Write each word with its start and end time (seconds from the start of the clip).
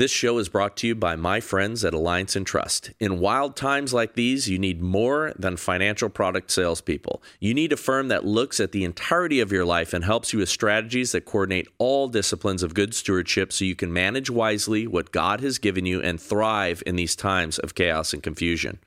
This 0.00 0.10
show 0.10 0.38
is 0.38 0.48
brought 0.48 0.78
to 0.78 0.86
you 0.86 0.94
by 0.94 1.14
my 1.14 1.40
friends 1.40 1.84
at 1.84 1.92
Alliance 1.92 2.34
Entrust. 2.34 2.90
In 3.00 3.20
wild 3.20 3.54
times 3.54 3.92
like 3.92 4.14
these, 4.14 4.48
you 4.48 4.58
need 4.58 4.80
more 4.80 5.34
than 5.38 5.58
financial 5.58 6.08
product 6.08 6.50
salespeople. 6.50 7.22
You 7.38 7.52
need 7.52 7.70
a 7.70 7.76
firm 7.76 8.08
that 8.08 8.24
looks 8.24 8.60
at 8.60 8.72
the 8.72 8.82
entirety 8.82 9.40
of 9.40 9.52
your 9.52 9.66
life 9.66 9.92
and 9.92 10.02
helps 10.02 10.32
you 10.32 10.38
with 10.38 10.48
strategies 10.48 11.12
that 11.12 11.26
coordinate 11.26 11.68
all 11.76 12.08
disciplines 12.08 12.62
of 12.62 12.72
good 12.72 12.94
stewardship 12.94 13.52
so 13.52 13.66
you 13.66 13.76
can 13.76 13.92
manage 13.92 14.30
wisely 14.30 14.86
what 14.86 15.12
God 15.12 15.42
has 15.42 15.58
given 15.58 15.84
you 15.84 16.00
and 16.00 16.18
thrive 16.18 16.82
in 16.86 16.96
these 16.96 17.14
times 17.14 17.58
of 17.58 17.74
chaos 17.74 18.14
and 18.14 18.22
confusion. 18.22 18.78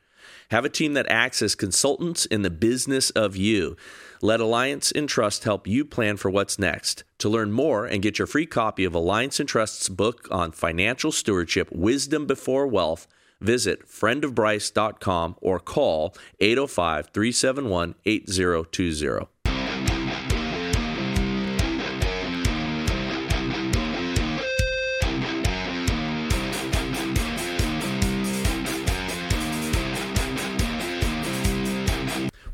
Have 0.50 0.66
a 0.66 0.70
team 0.70 0.94
that 0.94 1.06
acts 1.10 1.44
as 1.44 1.54
consultants 1.54 2.26
in 2.26 2.42
the 2.42 2.50
business 2.50 3.12
of 3.12 3.36
you. 3.36 3.78
Let 4.24 4.40
Alliance 4.40 4.90
Entrust 4.96 5.44
help 5.44 5.68
you 5.68 5.84
plan 5.84 6.16
for 6.16 6.32
what's 6.32 6.58
next. 6.58 7.04
To 7.18 7.28
learn 7.28 7.52
more 7.52 7.86
and 7.86 8.02
get 8.02 8.18
your 8.18 8.26
free 8.26 8.46
copy 8.46 8.86
of 8.86 8.96
Alliance 8.96 9.38
Entrust's 9.38 9.90
book 9.90 10.30
on 10.32 10.54
financial 10.54 11.12
stewardship, 11.12 11.70
Wisdom 11.74 12.26
Before 12.26 12.66
Wealth, 12.66 13.06
visit 13.42 13.86
friendofbryce.com 13.86 15.36
or 15.42 15.60
call 15.60 16.16
805 16.40 17.10
371 17.14 17.96
8020. 18.06 19.33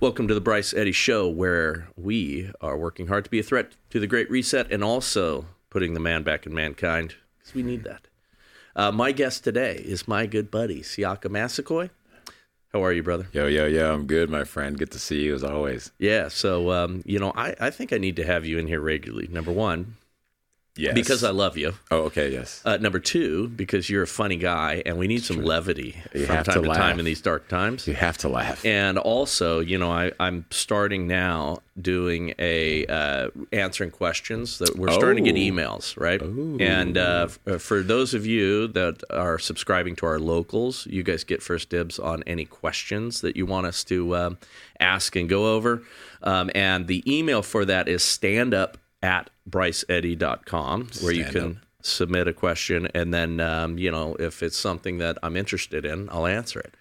Welcome 0.01 0.29
to 0.29 0.33
the 0.33 0.39
Bryce 0.39 0.73
Eddy 0.73 0.93
Show, 0.93 1.27
where 1.27 1.89
we 1.97 2.53
are 2.61 2.77
working 2.77 3.07
hard 3.07 3.25
to 3.25 3.29
be 3.29 3.39
a 3.39 3.43
threat 3.43 3.73
to 3.89 3.99
the 3.99 4.07
Great 4.07 4.31
Reset 4.31 4.71
and 4.71 4.81
also 4.81 5.47
putting 5.69 5.93
the 5.93 5.99
man 5.99 6.23
back 6.23 6.45
in 6.45 6.53
mankind 6.53 7.15
because 7.37 7.53
we 7.53 7.63
need 7.63 7.83
that. 7.83 8.07
Uh, 8.77 8.93
my 8.93 9.11
guest 9.11 9.43
today 9.43 9.75
is 9.75 10.07
my 10.07 10.25
good 10.25 10.49
buddy, 10.49 10.83
Siaka 10.83 11.25
Massaquoi. 11.29 11.89
How 12.71 12.81
are 12.81 12.93
you, 12.93 13.03
brother? 13.03 13.27
Yo, 13.33 13.47
yo, 13.47 13.65
yo, 13.65 13.93
I'm 13.93 14.05
good, 14.05 14.29
my 14.29 14.45
friend. 14.45 14.77
Good 14.77 14.91
to 14.91 14.99
see 14.99 15.21
you 15.21 15.35
as 15.35 15.43
always. 15.43 15.91
Yeah, 15.99 16.29
so, 16.29 16.71
um, 16.71 17.03
you 17.05 17.19
know, 17.19 17.33
I, 17.35 17.55
I 17.59 17.69
think 17.69 17.91
I 17.91 17.97
need 17.97 18.15
to 18.15 18.23
have 18.23 18.45
you 18.45 18.57
in 18.57 18.67
here 18.67 18.79
regularly. 18.79 19.27
Number 19.27 19.51
one, 19.51 19.97
Yes. 20.75 20.93
because 20.93 21.23
I 21.25 21.31
love 21.31 21.57
you. 21.57 21.73
Oh, 21.91 22.03
okay, 22.03 22.31
yes. 22.31 22.61
Uh, 22.63 22.77
number 22.77 22.99
two, 22.99 23.49
because 23.49 23.89
you're 23.89 24.03
a 24.03 24.07
funny 24.07 24.37
guy 24.37 24.81
and 24.85 24.97
we 24.97 25.07
need 25.07 25.23
some 25.23 25.43
levity 25.43 26.01
You 26.13 26.25
from 26.25 26.35
have 26.37 26.45
time 26.45 26.61
to 26.63 26.69
to, 26.69 26.73
time 26.73 26.99
in 26.99 27.05
these 27.05 27.19
dark 27.21 27.49
times. 27.49 27.85
You 27.85 27.95
have 27.95 28.17
to 28.19 28.29
laugh. 28.29 28.65
And 28.65 28.97
also, 28.97 29.59
you 29.59 29.77
know, 29.77 29.91
I, 29.91 30.13
I'm 30.21 30.45
starting 30.51 31.05
now 31.05 31.57
doing 31.81 32.33
a 32.39 32.85
uh, 32.85 33.29
answering 33.51 33.91
questions 33.91 34.59
that 34.59 34.77
we're 34.77 34.91
starting 34.93 35.25
to 35.25 35.31
get 35.31 35.37
Oh. 35.39 35.51
emails, 35.53 35.99
right? 35.99 36.21
And 36.21 36.97
uh, 36.97 37.27
f- 37.29 37.39
uh, 37.45 37.57
for 37.57 37.81
those 37.81 38.13
of 38.13 38.25
you 38.25 38.67
that 38.69 39.03
are 39.09 39.37
subscribing 39.37 39.97
to 39.97 40.05
our 40.05 40.19
locals, 40.19 40.85
you 40.87 41.03
guys 41.03 41.25
get 41.25 41.41
first 41.43 41.69
dibs 41.69 41.99
on 41.99 42.23
any 42.23 42.45
questions 42.45 43.19
that 43.21 43.35
you 43.35 43.45
want 43.45 43.65
us 43.67 43.83
to 43.85 44.15
um, 44.15 44.37
ask 44.79 45.15
and 45.17 45.27
go 45.27 45.55
over. 45.55 45.83
Um, 46.23 46.49
and 46.55 46.87
the 46.87 47.03
email 47.11 47.41
for 47.41 47.65
that 47.65 47.89
is 47.89 48.01
stand 48.03 48.53
up 48.53 48.77
at 49.01 49.29
bryceeddy.com, 49.49 50.89
where 51.01 51.13
you 51.13 51.25
can 51.25 51.51
up. 51.51 51.55
submit 51.81 52.27
a 52.27 52.33
question. 52.33 52.87
And 52.93 53.13
then, 53.13 53.39
um, 53.39 53.77
you 53.77 53.91
know, 53.91 54.15
if 54.19 54.43
it's 54.43 54.57
something 54.57 54.97
that 54.99 55.17
I'm 55.23 55.35
interested 55.37 55.85
in, 55.85 56.09
I'll 56.11 56.27
answer 56.27 56.59
it. 56.59 56.73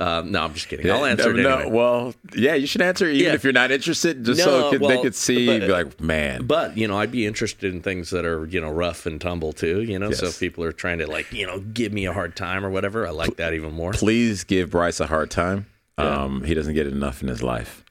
Um, 0.00 0.32
no, 0.32 0.42
I'm 0.42 0.54
just 0.54 0.68
kidding. 0.68 0.90
I'll 0.90 1.04
answer 1.04 1.30
it 1.30 1.42
no, 1.42 1.58
anyway. 1.58 1.70
well, 1.70 2.14
yeah, 2.34 2.54
you 2.54 2.66
should 2.66 2.80
answer 2.80 3.06
even 3.06 3.26
Yeah. 3.26 3.34
if 3.34 3.44
you're 3.44 3.52
not 3.52 3.70
interested, 3.70 4.24
just 4.24 4.38
No, 4.38 4.44
so 4.44 4.70
could, 4.70 4.80
they 4.88 5.00
could 5.02 5.14
see, 5.14 5.46
but- 5.46 5.60
be 5.66 5.68
like, 5.72 6.00
man. 6.00 6.46
But 6.46 6.78
you 6.78 6.88
know, 6.88 6.98
I'd 6.98 7.12
be 7.12 7.26
interested 7.26 7.72
in 7.72 7.82
things 7.82 8.08
that 8.10 8.24
are 8.24 8.46
you 8.46 8.58
know 8.60 8.70
rough 8.70 9.04
and 9.04 9.20
tumble 9.20 9.52
too. 9.52 9.82
You 9.82 9.98
know, 9.98 10.10
so 10.10 10.26
if 10.26 10.40
people 10.40 10.64
are 10.64 10.72
trying 10.72 10.98
to 10.98 11.06
like 11.06 11.30
you 11.30 11.46
know 11.46 11.60
give 11.60 11.92
me 11.92 12.06
a 12.06 12.12
hard 12.12 12.34
time 12.36 12.64
or 12.64 12.70
whatever, 12.70 13.06
I 13.06 13.10
like 13.10 13.36
that 13.36 13.52
even 13.52 13.74
more. 13.74 13.92
please 13.92 14.44
give 14.44 14.70
Bryce 14.70 14.98
a 14.98 15.06
hard 15.06 15.30
time. 15.30 15.66
Um, 15.98 16.42
he 16.42 16.54
doesn't 16.54 16.74
get 16.74 16.86
enough 16.86 17.20
in 17.22 17.28
his 17.28 17.42
life. 17.42 17.81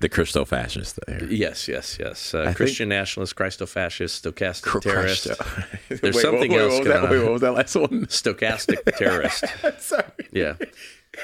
The 0.00 0.08
Christo 0.08 0.44
fascist 0.44 0.98
there. 1.06 1.24
Yes, 1.24 1.66
yes, 1.68 1.96
yes. 1.98 2.34
Uh, 2.34 2.52
Christian 2.54 2.88
nationalist, 2.88 3.34
Christo-fascist, 3.36 4.24
stochastic 4.24 4.80
terrorist, 4.82 5.24
There's 5.88 6.02
Wait, 6.02 6.14
something 6.14 6.50
wait, 6.52 6.60
else 6.60 6.72
what 6.72 6.78
was 6.80 6.88
going 6.88 7.02
that? 7.02 7.10
Wait, 7.10 7.18
on. 7.18 7.22
what 7.24 7.32
was 7.32 7.40
that 7.42 7.52
last 7.52 7.74
one? 7.76 8.06
stochastic 8.06 8.84
terrorist. 8.96 9.44
Sorry. 9.78 10.04
Yeah. 10.30 10.54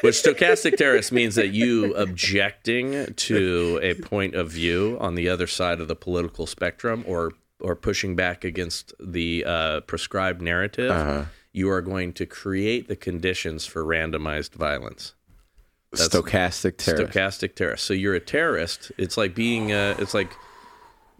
Which 0.03 0.16
stochastic 0.16 0.77
terrorist 0.77 1.12
means 1.12 1.34
that 1.37 1.49
you 1.49 1.94
objecting 1.94 3.15
to 3.15 3.78
a 3.82 3.94
point 3.94 4.34
of 4.34 4.50
view 4.50 4.97
on 5.00 5.15
the 5.15 5.28
other 5.28 5.47
side 5.47 5.81
of 5.81 5.88
the 5.88 5.97
political 5.97 6.47
spectrum 6.47 7.05
or 7.06 7.32
or 7.61 7.75
pushing 7.75 8.15
back 8.15 8.44
against 8.44 8.93
the 9.00 9.44
uh, 9.44 9.81
prescribed 9.81 10.41
narrative, 10.41 10.93
Uh-huh. 10.93 11.25
you 11.53 11.69
are 11.71 11.81
going 11.81 12.12
to 12.12 12.25
create 12.25 12.87
the 12.87 12.94
conditions 12.94 13.66
for 13.66 13.82
randomized 13.84 14.53
violence. 14.55 15.15
Stochastic 15.94 16.76
terrorist. 16.76 17.12
Stochastic 17.15 17.54
terrorist. 17.54 17.84
So 17.84 17.94
you're 17.94 18.15
a 18.15 18.21
terrorist. 18.21 18.93
It's 18.99 19.16
like 19.16 19.34
being 19.34 19.72
uh, 19.72 19.97
it's 19.99 20.15
like 20.15 20.31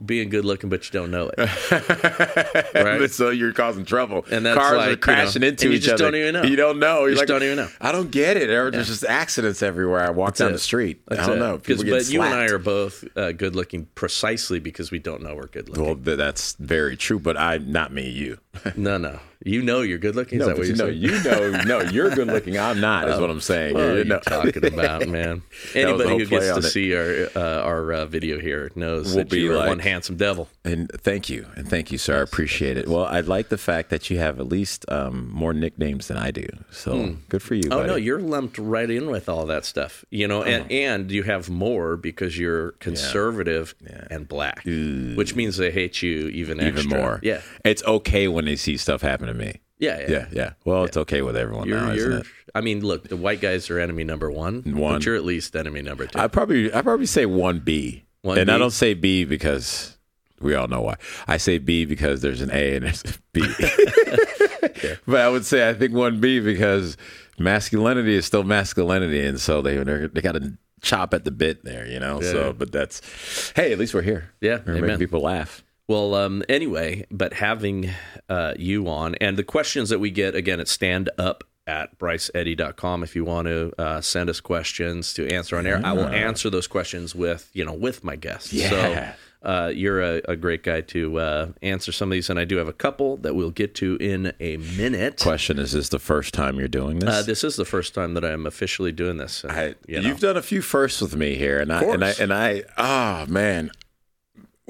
being 0.05 0.29
good 0.29 0.45
looking 0.45 0.71
but 0.71 0.84
you 0.87 0.93
don't 0.93 1.11
know 1.11 1.29
it. 1.37 2.75
right? 2.75 3.11
So 3.11 3.31
you're 3.31 3.53
causing 3.53 3.84
trouble. 3.84 4.25
And 4.31 4.47
that's 4.47 4.56
Cars 4.56 4.77
like, 4.77 4.91
are 4.91 4.97
crashing 4.97 5.41
know, 5.43 5.49
into 5.49 5.69
you 5.71 5.75
each 5.75 5.83
just 5.83 5.95
other. 5.95 6.12
don't 6.12 6.21
even 6.21 6.34
know. 6.34 6.43
You 6.45 6.55
don't 6.55 6.79
know. 6.79 7.01
You're 7.01 7.11
just 7.11 7.23
like, 7.23 7.29
don't 7.29 7.43
even 7.43 7.56
know. 7.56 7.69
I 7.81 7.91
don't 7.91 8.11
get 8.11 8.37
it. 8.37 8.47
There's 8.47 8.87
just 8.87 9.05
accidents 9.05 9.61
everywhere. 9.62 10.01
I 10.06 10.11
walk 10.11 10.37
down 10.37 10.51
it. 10.51 10.53
the 10.53 10.59
street. 10.61 11.03
I 11.11 11.17
don't 11.17 11.31
it. 11.31 11.41
know. 11.41 11.56
'Cause- 11.59 11.67
People 11.67 11.85
get 11.85 11.91
but 11.95 12.11
you 12.11 12.23
and 12.23 12.33
I 12.35 12.45
are 12.47 12.59
both 12.59 13.05
uh, 13.17 13.33
good 13.33 13.56
looking 13.56 13.87
precisely 13.97 14.61
because 14.61 14.93
we 14.93 15.00
don't 15.00 15.23
know 15.23 15.35
we're 15.35 15.47
good 15.47 15.69
looking. 15.69 15.85
Well, 15.85 15.95
that's 16.17 16.55
very 16.61 16.97
true, 16.97 17.19
but 17.19 17.37
I, 17.37 17.59
not 17.59 17.93
me, 17.93 18.09
you. 18.09 18.39
No, 18.77 18.99
no. 18.99 19.19
You 19.44 19.62
know 19.62 19.82
you're 19.82 19.99
good 19.99 20.16
looking. 20.16 20.41
Is 20.41 20.47
No, 20.47 20.53
that 20.54 20.59
what 20.59 20.66
you 20.66 20.75
you're 20.75 20.87
know, 20.87 20.91
saying? 20.91 21.53
you 21.62 21.65
know, 21.69 21.81
no, 21.84 21.91
you're 21.91 22.10
good 22.10 22.26
looking. 22.26 22.59
I'm 22.59 22.81
not. 22.81 23.09
Is 23.09 23.21
what 23.21 23.31
I'm 23.31 23.41
saying. 23.53 23.75
What 23.75 23.82
are 23.84 23.99
You 24.03 24.19
talking 24.19 24.65
about, 24.66 25.06
man? 25.09 25.43
Anybody 25.75 26.10
who 26.19 26.26
gets 26.26 26.47
to 26.49 26.56
it. 26.59 26.62
see 26.62 26.94
our 26.94 27.28
uh, 27.37 27.62
our 27.62 27.93
uh, 27.93 28.06
video 28.06 28.41
here 28.41 28.71
knows 28.75 29.06
we'll 29.15 29.25
that 29.25 29.31
be 29.31 29.49
like- 29.49 29.69
one 29.69 29.78
handsome 29.78 30.16
devil. 30.16 30.49
And 30.65 30.91
thank 30.93 31.31
you, 31.31 31.47
and 31.54 31.69
thank 31.69 31.93
you, 31.93 31.99
sir. 31.99 32.19
I 32.19 32.22
appreciate 32.22 32.76
it. 32.76 32.88
Well, 32.88 33.04
I 33.06 33.21
like 33.21 33.49
the 33.49 33.56
fact 33.56 33.91
that 33.91 34.10
you 34.10 34.19
have 34.19 34.38
at 34.41 34.49
least 34.49 34.84
um, 34.91 35.31
more 35.32 35.55
nicknames 35.55 36.09
than 36.09 36.16
I 36.19 36.31
do. 36.31 36.47
So 36.70 37.16
good 37.28 37.43
for 37.43 37.55
you. 37.55 37.62
Oh 37.70 37.76
buddy. 37.78 37.88
no, 37.88 37.97
you're 37.97 38.20
lumped 38.20 38.59
right 38.59 38.91
in 38.91 39.09
with 39.10 39.28
all 39.28 39.47
that 39.47 39.65
stuff, 39.65 40.05
you 40.10 40.26
know, 40.28 40.43
and 40.43 40.65
Oh. 40.65 40.75
and 40.75 41.10
you 41.12 41.22
have 41.22 41.49
more 41.49 41.97
because 41.97 42.37
you're 42.38 42.72
conservative 42.72 43.75
and 44.10 44.26
black, 44.28 44.62
which 44.65 45.34
means 45.37 45.56
they 45.56 45.70
hate 45.70 46.03
you 46.03 46.28
even 46.28 46.60
even 46.60 46.78
extra. 46.78 46.99
more. 46.99 47.20
Yeah, 47.22 47.41
it's 47.65 47.84
okay 47.84 48.26
when 48.28 48.44
they 48.44 48.56
see 48.56 48.76
stuff 48.76 49.00
happen 49.00 49.28
to 49.28 49.34
me. 49.34 49.61
yeah, 49.78 50.00
yeah. 50.00 50.06
Yeah, 50.11 50.27
yeah. 50.33 50.53
Well, 50.65 50.84
it's 50.84 50.97
okay 50.97 51.22
with 51.22 51.37
everyone 51.37 51.69
You're, 51.69 51.81
now, 51.81 51.93
isn't 51.93 52.12
it? 52.12 52.27
I 52.55 52.61
mean, 52.61 52.84
look, 52.84 53.09
the 53.09 53.16
white 53.16 53.41
guys 53.41 53.71
are 53.71 53.78
enemy 53.78 54.05
number 54.05 54.31
one, 54.31 54.62
One. 54.65 54.94
but 54.94 55.05
you're 55.06 55.15
at 55.16 55.25
least 55.25 55.55
enemy 55.55 55.83
number 55.83 56.06
two. 56.06 56.19
I 56.19 56.27
probably 56.28 56.72
I 56.75 56.83
probably 56.83 57.06
say 57.06 57.27
one 57.27 57.61
B, 57.61 58.05
One 58.22 58.38
and 58.38 58.50
I 58.50 58.59
don't 58.59 58.72
say 58.72 58.94
B 58.94 59.25
because 59.25 59.97
we 60.41 60.55
all 60.55 60.67
know 60.69 60.81
why. 60.83 60.97
I 61.27 61.37
say 61.37 61.59
B 61.59 61.84
because 61.84 62.22
there's 62.22 62.41
an 62.41 62.50
A 62.53 62.77
and 62.77 62.84
there's 62.87 63.05
a 63.05 63.15
B. 63.33 63.43
But 65.06 65.21
I 65.22 65.28
would 65.28 65.44
say 65.44 65.69
I 65.69 65.75
think 65.75 65.93
one 65.93 66.21
B 66.21 66.38
because 66.41 66.97
masculinity 67.38 68.15
is 68.15 68.27
still 68.27 68.44
masculinity, 68.44 69.25
and 69.25 69.41
so 69.41 69.61
they 69.62 69.77
they 69.78 70.21
got 70.21 70.33
to 70.33 70.53
chop 70.83 71.15
at 71.15 71.25
the 71.25 71.31
bit 71.31 71.65
there, 71.65 71.87
you 71.87 71.99
know. 71.99 72.21
Yeah. 72.22 72.31
So, 72.33 72.53
but 72.53 72.71
that's 72.71 73.53
hey, 73.56 73.72
at 73.72 73.78
least 73.78 73.94
we're 73.94 74.03
here. 74.03 74.31
Yeah, 74.41 74.59
we're 74.67 74.75
amen. 74.75 74.83
making 74.83 74.99
people 74.99 75.21
laugh. 75.21 75.65
Well, 75.88 76.15
um, 76.15 76.44
anyway, 76.50 77.06
but 77.10 77.32
having 77.32 77.91
uh, 78.28 78.54
you 78.59 78.88
on 78.88 79.15
and 79.16 79.38
the 79.38 79.44
questions 79.44 79.88
that 79.88 79.99
we 79.99 80.10
get 80.10 80.34
again, 80.34 80.60
it's 80.60 80.71
stand 80.71 81.09
up 81.16 81.44
at 81.66 81.99
bryceeddy.com 81.99 83.03
if 83.03 83.16
you 83.16 83.25
want 83.25 83.47
to 83.47 83.72
uh, 83.78 84.00
send 84.00 84.31
us 84.31 84.41
questions 84.41 85.12
to 85.15 85.28
answer 85.28 85.56
on 85.56 85.66
air. 85.66 85.81
I 85.84 85.93
will 85.93 86.09
answer 86.09 86.50
those 86.50 86.66
questions 86.66 87.15
with 87.15 87.50
you 87.54 87.65
know 87.65 87.72
with 87.72 88.04
my 88.04 88.16
guests. 88.16 88.53
Yeah. 88.53 88.71
So 88.71 89.12
uh, 89.49 89.69
you're 89.69 90.03
a, 90.03 90.21
a 90.28 90.37
great 90.37 90.62
guy 90.62 90.81
to 90.81 91.21
uh, 91.21 91.49
answer 91.62 91.93
some 91.93 92.10
of 92.10 92.12
these, 92.12 92.28
and 92.28 92.38
I 92.38 92.44
do 92.44 92.56
have 92.56 92.69
a 92.69 92.72
couple 92.72 93.19
that 93.19 93.34
we'll 93.34 93.50
get 93.50 93.75
to 93.76 93.97
in 93.97 94.32
a 94.41 94.56
minute. 94.56 95.20
Question: 95.20 95.59
Is 95.59 95.73
this 95.73 95.91
the 95.91 95.99
first 95.99 96.34
time 96.34 96.58
you're 96.58 96.69
doing 96.69 96.99
this? 96.99 97.08
Uh, 97.08 97.23
this 97.23 97.44
is 97.44 97.56
the 97.56 97.64
first 97.64 97.94
time 97.94 98.14
that 98.14 98.25
I'm 98.25 98.46
officially 98.46 98.93
doing 98.93 99.17
this. 99.17 99.44
and, 99.44 99.52
I, 99.52 99.75
you 99.87 100.02
know. 100.02 100.08
You've 100.08 100.20
done 100.20 100.37
a 100.37 100.43
few 100.43 100.61
firsts 100.61 101.00
with 101.00 101.14
me 101.14 101.37
here, 101.37 101.61
and 101.61 101.73
I 101.73 101.82
and 101.84 102.05
I 102.05 102.14
and 102.20 102.32
I. 102.34 102.64
Oh 102.76 103.31
man. 103.31 103.70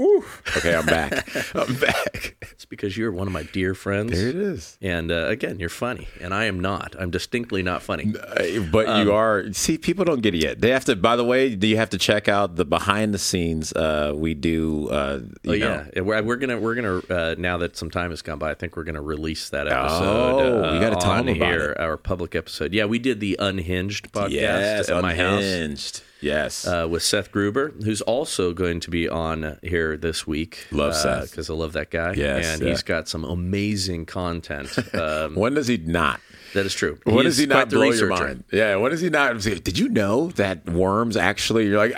Ooh. 0.01 0.25
Okay, 0.57 0.75
I'm 0.77 0.87
back. 0.87 1.29
I'm 1.57 1.75
back. 1.75 2.37
It's 2.53 2.65
because 2.65 2.97
you're 2.97 3.11
one 3.11 3.27
of 3.27 3.33
my 3.33 3.43
dear 3.43 3.75
friends. 3.75 4.13
There 4.13 4.29
it 4.29 4.37
is. 4.37 4.79
And 4.81 5.11
uh, 5.11 5.27
again, 5.27 5.59
you're 5.59 5.69
funny, 5.69 6.07
and 6.21 6.33
I 6.33 6.45
am 6.45 6.61
not. 6.61 6.95
I'm 6.99 7.11
distinctly 7.11 7.63
not 7.65 7.83
funny. 7.83 8.15
Uh, 8.17 8.61
But 8.71 8.87
Um, 8.89 9.07
you 9.07 9.13
are. 9.13 9.53
See, 9.53 9.77
people 9.77 10.05
don't 10.05 10.21
get 10.21 10.35
it 10.35 10.43
yet. 10.43 10.61
They 10.61 10.71
have 10.71 10.85
to. 10.85 10.95
By 10.95 11.17
the 11.17 11.25
way, 11.25 11.55
do 11.55 11.67
you 11.67 11.77
have 11.77 11.91
to 11.91 11.99
check 11.99 12.29
out 12.29 12.55
the 12.57 12.65
behind 12.65 13.13
the 13.13 13.19
scenes? 13.19 13.73
Uh, 13.73 14.13
we 14.15 14.35
do. 14.35 14.89
Uh, 14.89 15.21
you 15.43 15.51
Oh 15.51 15.55
yeah, 15.55 16.01
we're, 16.01 16.23
we're 16.23 16.37
gonna 16.37 16.59
we're 16.59 16.75
gonna 16.77 17.03
uh, 17.11 17.35
now 17.37 17.59
that 17.59 17.77
some 17.77 17.91
time 17.91 18.11
has 18.11 18.23
gone 18.23 18.39
by, 18.39 18.51
I 18.51 18.55
think 18.55 18.77
we're 18.77 18.85
gonna 18.85 19.03
release 19.03 19.49
that 19.51 19.67
episode. 19.67 20.05
Oh, 20.05 20.81
gotta 20.81 20.97
tell 20.97 21.11
on 21.11 21.27
them 21.27 21.37
about 21.37 21.51
here, 21.51 21.77
our 21.79 21.97
public 21.97 22.35
episode. 22.37 22.73
Yeah, 22.73 22.85
we 22.85 22.99
did 23.01 23.19
the 23.21 23.37
Unhinged 23.41 24.13
podcast 24.13 24.31
Yes, 24.31 24.89
at 24.89 25.03
my 25.03 25.15
house. 25.15 26.03
Yes. 26.21 26.67
uh, 26.67 26.87
with 26.91 27.03
Seth 27.03 27.31
Gruber, 27.31 27.73
who's 27.85 28.01
also 28.03 28.53
going 28.53 28.81
to 28.81 28.91
be 28.91 29.09
on 29.09 29.59
here 29.63 29.97
this 29.97 30.27
week. 30.27 30.67
Love 30.71 30.95
Seth. 30.95 31.31
because 31.31 31.49
I 31.49 31.55
love 31.55 31.73
that 31.75 31.91
guy. 31.91 32.15
Yes, 32.15 32.47
and 32.47 32.63
yeah. 32.63 32.71
he's 32.71 32.83
got 32.83 33.09
some 33.09 33.25
amazing 33.25 34.07
content. 34.07 34.77
Um, 34.99 35.37
when 35.37 35.55
does 35.55 35.69
he 35.69 35.77
not? 35.77 36.21
that 36.55 36.67
is 36.67 36.75
true. 36.75 36.99
When 37.05 37.25
does 37.25 37.37
he 37.37 37.47
not 37.47 37.71
blow 37.71 37.91
your 37.91 38.09
mind? 38.09 38.45
Yeah, 38.51 38.77
when 38.77 38.91
does 38.91 39.01
he 39.01 39.11
not? 39.11 39.41
Did 39.41 39.79
you 39.79 39.89
know 39.89 40.29
that 40.33 40.69
worms 40.69 41.17
actually? 41.17 41.67
You're 41.67 41.79
like, 41.79 41.95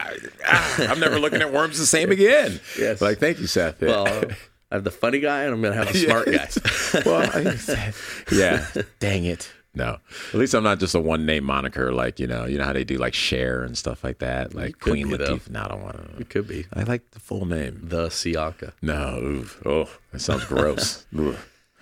ah, 0.46 0.90
I'm 0.90 1.00
never 1.00 1.18
looking 1.20 1.40
at 1.40 1.52
worms 1.52 1.78
the 1.78 1.86
same 1.86 2.10
again. 2.10 2.60
Yes. 2.78 3.00
Like, 3.00 3.18
thank 3.18 3.38
you, 3.38 3.46
Seth. 3.46 3.80
Yeah. 3.80 3.88
Well, 3.88 4.24
I 4.70 4.74
have 4.76 4.84
the 4.84 4.90
funny 4.90 5.20
guy, 5.20 5.44
and 5.44 5.54
I'm 5.54 5.62
going 5.62 5.72
to 5.72 5.84
have 5.84 5.92
the 5.92 5.98
smart 6.06 6.26
guy. 6.26 7.02
well, 7.04 7.30
I, 7.32 8.34
yeah. 8.34 8.66
Dang 8.98 9.24
it. 9.24 9.50
No. 9.74 9.98
At 10.32 10.38
least 10.38 10.54
I'm 10.54 10.64
not 10.64 10.80
just 10.80 10.94
a 10.94 11.00
one 11.00 11.24
name 11.26 11.44
moniker. 11.44 11.92
Like 11.92 12.18
you 12.18 12.26
know, 12.26 12.44
you 12.44 12.58
know 12.58 12.64
how 12.64 12.72
they 12.72 12.84
do 12.84 12.98
like 12.98 13.14
Cher 13.14 13.62
and 13.62 13.78
stuff 13.78 14.02
like 14.02 14.18
that. 14.18 14.54
Like 14.54 14.78
could 14.78 14.92
Queen. 14.92 15.08
Latifah. 15.08 15.50
No, 15.50 15.62
I 15.62 15.68
don't 15.68 15.82
want 15.82 15.96
to. 15.96 16.20
It 16.20 16.28
could 16.28 16.48
be 16.48 16.66
I 16.74 16.82
like 16.82 17.10
the 17.12 17.20
full 17.20 17.46
name. 17.46 17.80
the 17.84 18.08
Siaka. 18.08 18.72
No. 18.82 19.18
oof. 19.22 19.62
Oh, 19.64 19.88
that 20.12 20.20
sounds 20.20 20.44
gross. 20.44 21.06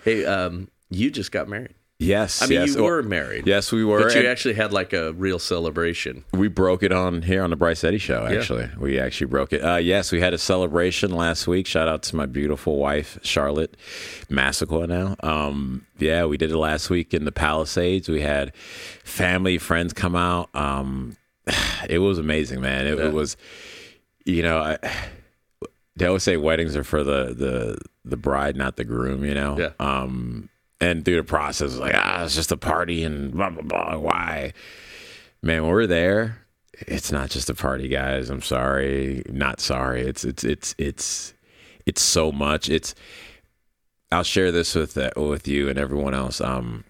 Hey, 0.05 0.23
um, 0.23 0.69
you 0.89 1.11
just 1.11 1.29
got 1.33 1.49
married. 1.49 1.73
Yes. 1.99 2.41
I 2.41 2.47
mean, 2.47 2.61
yes. 2.61 2.75
you 2.75 2.83
were 2.83 3.03
married. 3.03 3.45
Yes, 3.45 3.71
we 3.71 3.83
were. 3.85 4.03
But 4.03 4.15
you 4.15 4.27
actually 4.27 4.55
had 4.55 4.73
like 4.73 4.93
a 4.93 5.13
real 5.13 5.37
celebration. 5.39 6.23
we 6.33 6.47
broke 6.47 6.81
it 6.83 6.91
on 6.91 7.21
here 7.21 7.43
on 7.43 7.49
the 7.49 7.55
Bryce 7.55 7.83
Eddy 7.83 7.97
show. 7.97 8.25
Actually, 8.25 8.69
we 8.77 8.99
actually 8.99 9.27
broke 9.27 9.53
it. 9.53 9.59
Uh, 9.63 9.75
yes, 9.75 10.11
we 10.11 10.19
had 10.19 10.33
a 10.33 10.37
celebration 10.37 11.11
last 11.11 11.47
week. 11.47 11.67
Shout 11.67 11.87
out 11.87 12.03
to 12.03 12.15
my 12.15 12.25
beautiful 12.25 12.77
wife 12.77 13.19
Charlotte 13.21 13.75
Massaquoi. 14.29 14.87
Now, 14.87 15.15
um, 15.21 15.85
yeah, 15.99 16.25
we 16.25 16.37
did 16.37 16.51
it 16.51 16.57
last 16.57 16.89
week 16.89 17.13
in 17.13 17.25
the 17.25 17.31
Palisades. 17.31 18.09
We 18.09 18.21
had 18.21 18.55
family, 18.55 19.57
friends 19.57 19.93
come 19.93 20.15
out. 20.15 20.49
Um, 20.55 21.17
it 21.89 21.99
was 21.99 22.17
amazing, 22.17 22.61
man. 22.61 22.87
It, 22.87 22.99
it 22.99 23.13
was, 23.13 23.37
you 24.25 24.41
know, 24.41 24.59
I, 24.59 24.77
they 25.95 26.05
always 26.05 26.23
say 26.23 26.37
weddings 26.37 26.75
are 26.77 26.83
for 26.83 27.03
the 27.03 27.33
the 27.33 27.77
the 28.05 28.17
bride, 28.17 28.55
not 28.55 28.77
the 28.77 28.85
groom. 28.85 29.25
You 29.25 29.33
know, 29.33 29.57
Yeah. 29.59 29.71
um, 29.79 30.49
and 30.81 31.03
through 31.05 31.17
the 31.17 31.23
process, 31.23 31.75
like 31.77 31.93
ah, 31.95 32.23
it's 32.23 32.35
just 32.35 32.51
a 32.51 32.57
party 32.57 33.03
and 33.03 33.31
blah 33.31 33.49
blah 33.49 33.63
blah. 33.63 33.97
Why, 33.97 34.53
man? 35.41 35.63
When 35.63 35.71
we're 35.71 35.87
there, 35.87 36.45
it's 36.73 37.11
not 37.11 37.29
just 37.29 37.49
a 37.49 37.53
party, 37.55 37.87
guys. 37.87 38.29
I'm 38.29 38.41
sorry, 38.41 39.23
not 39.29 39.59
sorry. 39.59 40.01
It's 40.01 40.23
it's 40.23 40.43
it's 40.43 40.75
it's 40.77 41.33
it's 41.85 42.01
so 42.01 42.31
much. 42.31 42.69
It's 42.69 42.95
I'll 44.11 44.23
share 44.23 44.51
this 44.51 44.75
with 44.75 44.97
uh, 44.97 45.11
with 45.15 45.47
you 45.47 45.69
and 45.69 45.77
everyone 45.77 46.13
else. 46.13 46.41
Um, 46.41 46.83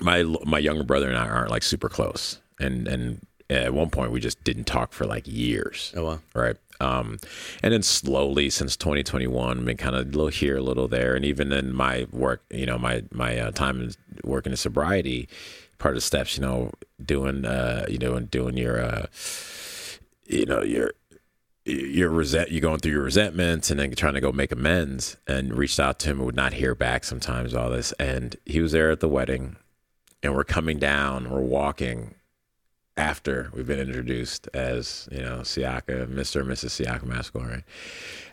my 0.00 0.22
my 0.44 0.58
younger 0.58 0.84
brother 0.84 1.08
and 1.08 1.16
I 1.18 1.28
aren't 1.28 1.50
like 1.50 1.62
super 1.62 1.88
close, 1.88 2.40
and 2.60 2.86
and 2.88 3.26
at 3.48 3.72
one 3.72 3.90
point 3.90 4.10
we 4.10 4.20
just 4.20 4.42
didn't 4.42 4.64
talk 4.64 4.92
for 4.92 5.06
like 5.06 5.22
years 5.26 5.92
Oh 5.96 6.04
wow. 6.04 6.18
right? 6.34 6.56
Um, 6.80 7.18
and 7.62 7.72
then 7.72 7.82
slowly 7.82 8.50
since 8.50 8.76
2021, 8.76 9.64
been 9.64 9.76
kind 9.76 9.96
of 9.96 10.06
a 10.06 10.10
little 10.10 10.28
here, 10.28 10.58
a 10.58 10.62
little 10.62 10.88
there, 10.88 11.14
and 11.14 11.24
even 11.24 11.52
in 11.52 11.72
my 11.72 12.06
work, 12.10 12.44
you 12.50 12.66
know, 12.66 12.78
my 12.78 13.04
my 13.12 13.38
uh, 13.38 13.50
time 13.50 13.80
in 13.80 13.92
working 14.24 14.52
in 14.52 14.56
sobriety, 14.56 15.28
part 15.78 15.92
of 15.92 15.96
the 15.96 16.00
steps, 16.02 16.36
you 16.36 16.42
know, 16.42 16.72
doing, 17.04 17.44
uh, 17.44 17.86
you 17.88 17.98
know, 17.98 18.14
and 18.14 18.30
doing 18.30 18.56
your, 18.56 18.80
uh, 18.80 19.06
you 20.26 20.46
know, 20.46 20.62
your 20.62 20.92
your 21.66 22.10
resent 22.10 22.52
you're 22.52 22.60
going 22.60 22.78
through 22.78 22.92
your 22.92 23.02
resentments 23.02 23.72
and 23.72 23.80
then 23.80 23.92
trying 23.96 24.14
to 24.14 24.20
go 24.20 24.30
make 24.30 24.52
amends 24.52 25.16
and 25.26 25.58
reached 25.58 25.80
out 25.80 25.98
to 25.98 26.08
him 26.08 26.18
and 26.18 26.26
would 26.26 26.36
not 26.36 26.52
hear 26.52 26.76
back 26.76 27.02
sometimes 27.02 27.54
all 27.54 27.70
this. 27.70 27.92
And 27.98 28.36
he 28.44 28.60
was 28.60 28.70
there 28.70 28.92
at 28.92 29.00
the 29.00 29.08
wedding 29.08 29.56
and 30.22 30.34
we're 30.34 30.44
coming 30.44 30.78
down 30.78 31.30
we're 31.30 31.40
walking 31.40 32.14
after 32.96 33.50
we've 33.52 33.66
been 33.66 33.78
introduced 33.78 34.48
as 34.54 35.08
you 35.12 35.20
know 35.20 35.38
Siaka, 35.38 36.06
Mr. 36.06 36.40
and 36.40 36.50
Mrs. 36.50 36.70
Siaka 36.80 37.04
Massaquoi, 37.04 37.48
right? 37.48 37.64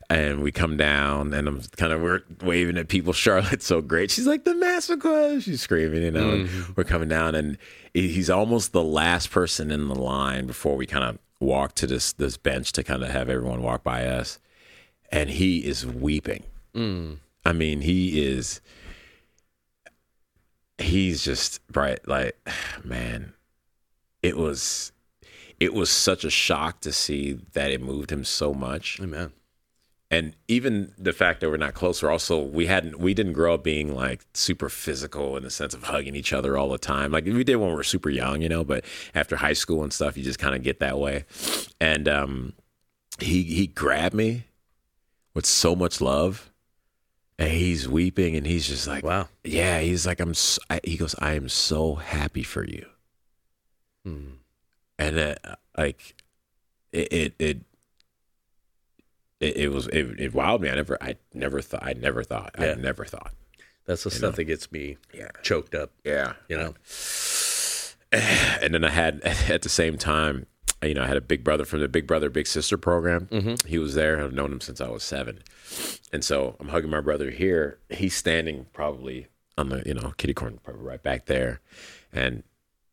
And 0.10 0.42
we 0.42 0.52
come 0.52 0.78
down, 0.78 1.34
and 1.34 1.48
I'm 1.48 1.62
kind 1.78 1.92
of 1.92 2.02
we're 2.02 2.22
waving 2.42 2.78
at 2.78 2.88
people. 2.88 3.14
Charlotte's 3.24 3.66
so 3.66 3.82
great; 3.82 4.12
she's 4.12 4.28
like 4.28 4.46
the 4.46 4.54
Mascor. 4.54 5.42
She's 5.42 5.62
screaming, 5.62 6.04
you 6.04 6.12
know. 6.12 6.32
and 6.32 6.48
mm-hmm. 6.48 6.74
We're 6.76 6.84
coming 6.84 7.10
down, 7.10 7.36
and 7.36 7.58
he's 7.94 8.30
almost 8.30 8.72
the 8.72 8.84
last 8.84 9.32
person 9.32 9.72
in 9.72 9.88
the 9.88 9.96
line 9.96 10.46
before 10.46 10.76
we 10.76 10.86
kind 10.86 11.04
of 11.04 11.20
walk 11.40 11.76
to 11.76 11.88
this 11.88 12.14
this 12.14 12.38
bench 12.38 12.72
to 12.74 12.84
kind 12.84 13.04
of 13.04 13.10
have 13.10 13.30
everyone 13.30 13.62
walk 13.62 13.84
by 13.84 14.06
us, 14.06 14.40
and 15.12 15.30
he 15.30 15.66
is 15.66 15.86
weeping. 15.86 16.44
Mm. 16.76 17.18
I 17.46 17.54
mean, 17.54 17.82
he 17.82 18.24
is. 18.24 18.62
He's 20.80 21.24
just 21.24 21.66
bright, 21.68 22.08
like 22.08 22.38
man 22.84 23.34
it 24.24 24.38
was 24.38 24.92
it 25.60 25.74
was 25.74 25.90
such 25.92 26.24
a 26.26 26.30
shock 26.32 26.82
to 26.82 26.92
see 26.92 27.34
that 27.54 27.70
it 27.72 27.82
moved 27.82 28.12
him 28.12 28.24
so 28.24 28.54
much 28.54 29.00
Amen. 29.02 29.32
and 30.10 30.36
even 30.48 30.94
the 30.98 31.14
fact 31.14 31.40
that 31.42 31.50
we're 31.50 31.58
not 31.58 31.74
closer, 31.76 32.10
also 32.10 32.42
we 32.42 32.66
hadn't 32.66 32.98
we 33.00 33.14
didn't 33.14 33.34
grow 33.34 33.54
up 33.54 33.64
being 33.64 33.94
like 33.94 34.26
super 34.34 34.70
physical 34.70 35.38
in 35.38 35.44
the 35.44 35.50
sense 35.52 35.74
of 35.74 35.84
hugging 35.84 36.16
each 36.16 36.34
other 36.34 36.58
all 36.58 36.70
the 36.70 36.78
time 36.80 37.12
like 37.12 37.26
we 37.26 37.44
did 37.44 37.58
when 37.58 37.70
we 37.70 37.76
were 37.76 37.84
super 37.84 38.10
young 38.10 38.42
you 38.42 38.50
know 38.50 38.64
but 38.64 38.84
after 39.14 39.36
high 39.36 39.54
school 39.54 39.84
and 39.84 39.94
stuff 39.94 40.18
you 40.18 40.24
just 40.24 40.40
kind 40.40 40.56
of 40.56 40.64
get 40.64 40.80
that 40.80 40.98
way 40.98 41.26
and 41.80 42.08
um 42.08 42.54
he 43.20 43.44
he 43.44 43.68
grabbed 43.68 44.16
me 44.16 44.46
with 45.36 45.46
so 45.46 45.76
much 45.76 46.02
love 46.02 46.50
and 47.38 47.52
he's 47.52 47.88
weeping 47.88 48.36
and 48.36 48.46
he's 48.48 48.68
just 48.68 48.88
like 48.88 49.04
Wow. 49.04 49.28
yeah 49.44 49.80
he's 49.80 50.06
like 50.08 50.20
i'm 50.20 50.32
s 50.32 50.58
I 50.70 50.80
he 50.84 50.98
goes 50.98 51.14
i 51.20 51.34
am 51.34 51.50
so 51.50 51.96
happy 51.96 52.44
for 52.44 52.64
you 52.66 52.86
Hmm. 54.06 54.34
and 55.00 55.18
uh, 55.18 55.36
like 55.78 56.16
it 56.92 57.12
it 57.14 57.34
it 57.40 57.58
it, 59.40 59.58
it 59.58 59.68
was 59.72 59.88
it, 59.88 60.20
it 60.20 60.34
wowed 60.34 60.62
me. 60.62 60.70
I 60.70 60.76
never 60.76 60.98
I 61.02 61.16
never 61.34 61.62
thought 61.62 61.84
I 61.86 61.94
never 61.94 62.24
thought 62.24 62.56
Yeah. 62.60 62.72
I 62.72 62.76
never 62.76 63.06
thought. 63.06 63.34
That's 63.86 64.04
the 64.04 64.12
stuff 64.12 64.36
that 64.38 64.46
gets 64.46 64.72
me 64.72 64.98
Yeah. 65.14 65.30
choked 65.42 65.76
up. 65.76 65.92
Yeah. 66.04 66.34
You 66.50 66.58
know. 66.58 66.74
And 68.62 68.76
then 68.76 68.84
I 68.84 68.92
had 68.92 69.22
at 69.50 69.64
the 69.64 69.70
same 69.70 69.98
time, 69.98 70.46
you 70.84 70.94
know, 70.94 71.02
I 71.04 71.08
had 71.08 71.18
a 71.18 71.22
big 71.22 71.44
brother 71.44 71.66
from 71.66 71.80
the 71.80 71.88
Big 71.88 72.06
Brother 72.06 72.30
Big 72.30 72.46
Sister 72.46 72.78
program. 72.78 73.28
Mm-hmm. 73.32 73.68
He 73.68 73.80
was 73.80 73.96
there. 73.96 74.22
I've 74.24 74.34
known 74.34 74.52
him 74.52 74.62
since 74.62 74.80
I 74.80 74.88
was 74.90 75.02
seven, 75.02 75.40
and 76.12 76.24
so 76.24 76.56
I'm 76.60 76.68
hugging 76.68 76.92
my 76.92 77.02
brother 77.02 77.32
here. 77.32 77.80
He's 77.90 78.16
standing 78.16 78.68
probably 78.72 79.28
on 79.58 79.70
the 79.70 79.82
you 79.86 79.96
know 79.96 80.14
kitty 80.18 80.34
corner, 80.36 80.58
probably 80.64 80.84
right 80.84 81.02
back 81.02 81.26
there, 81.26 81.60
and 82.12 82.44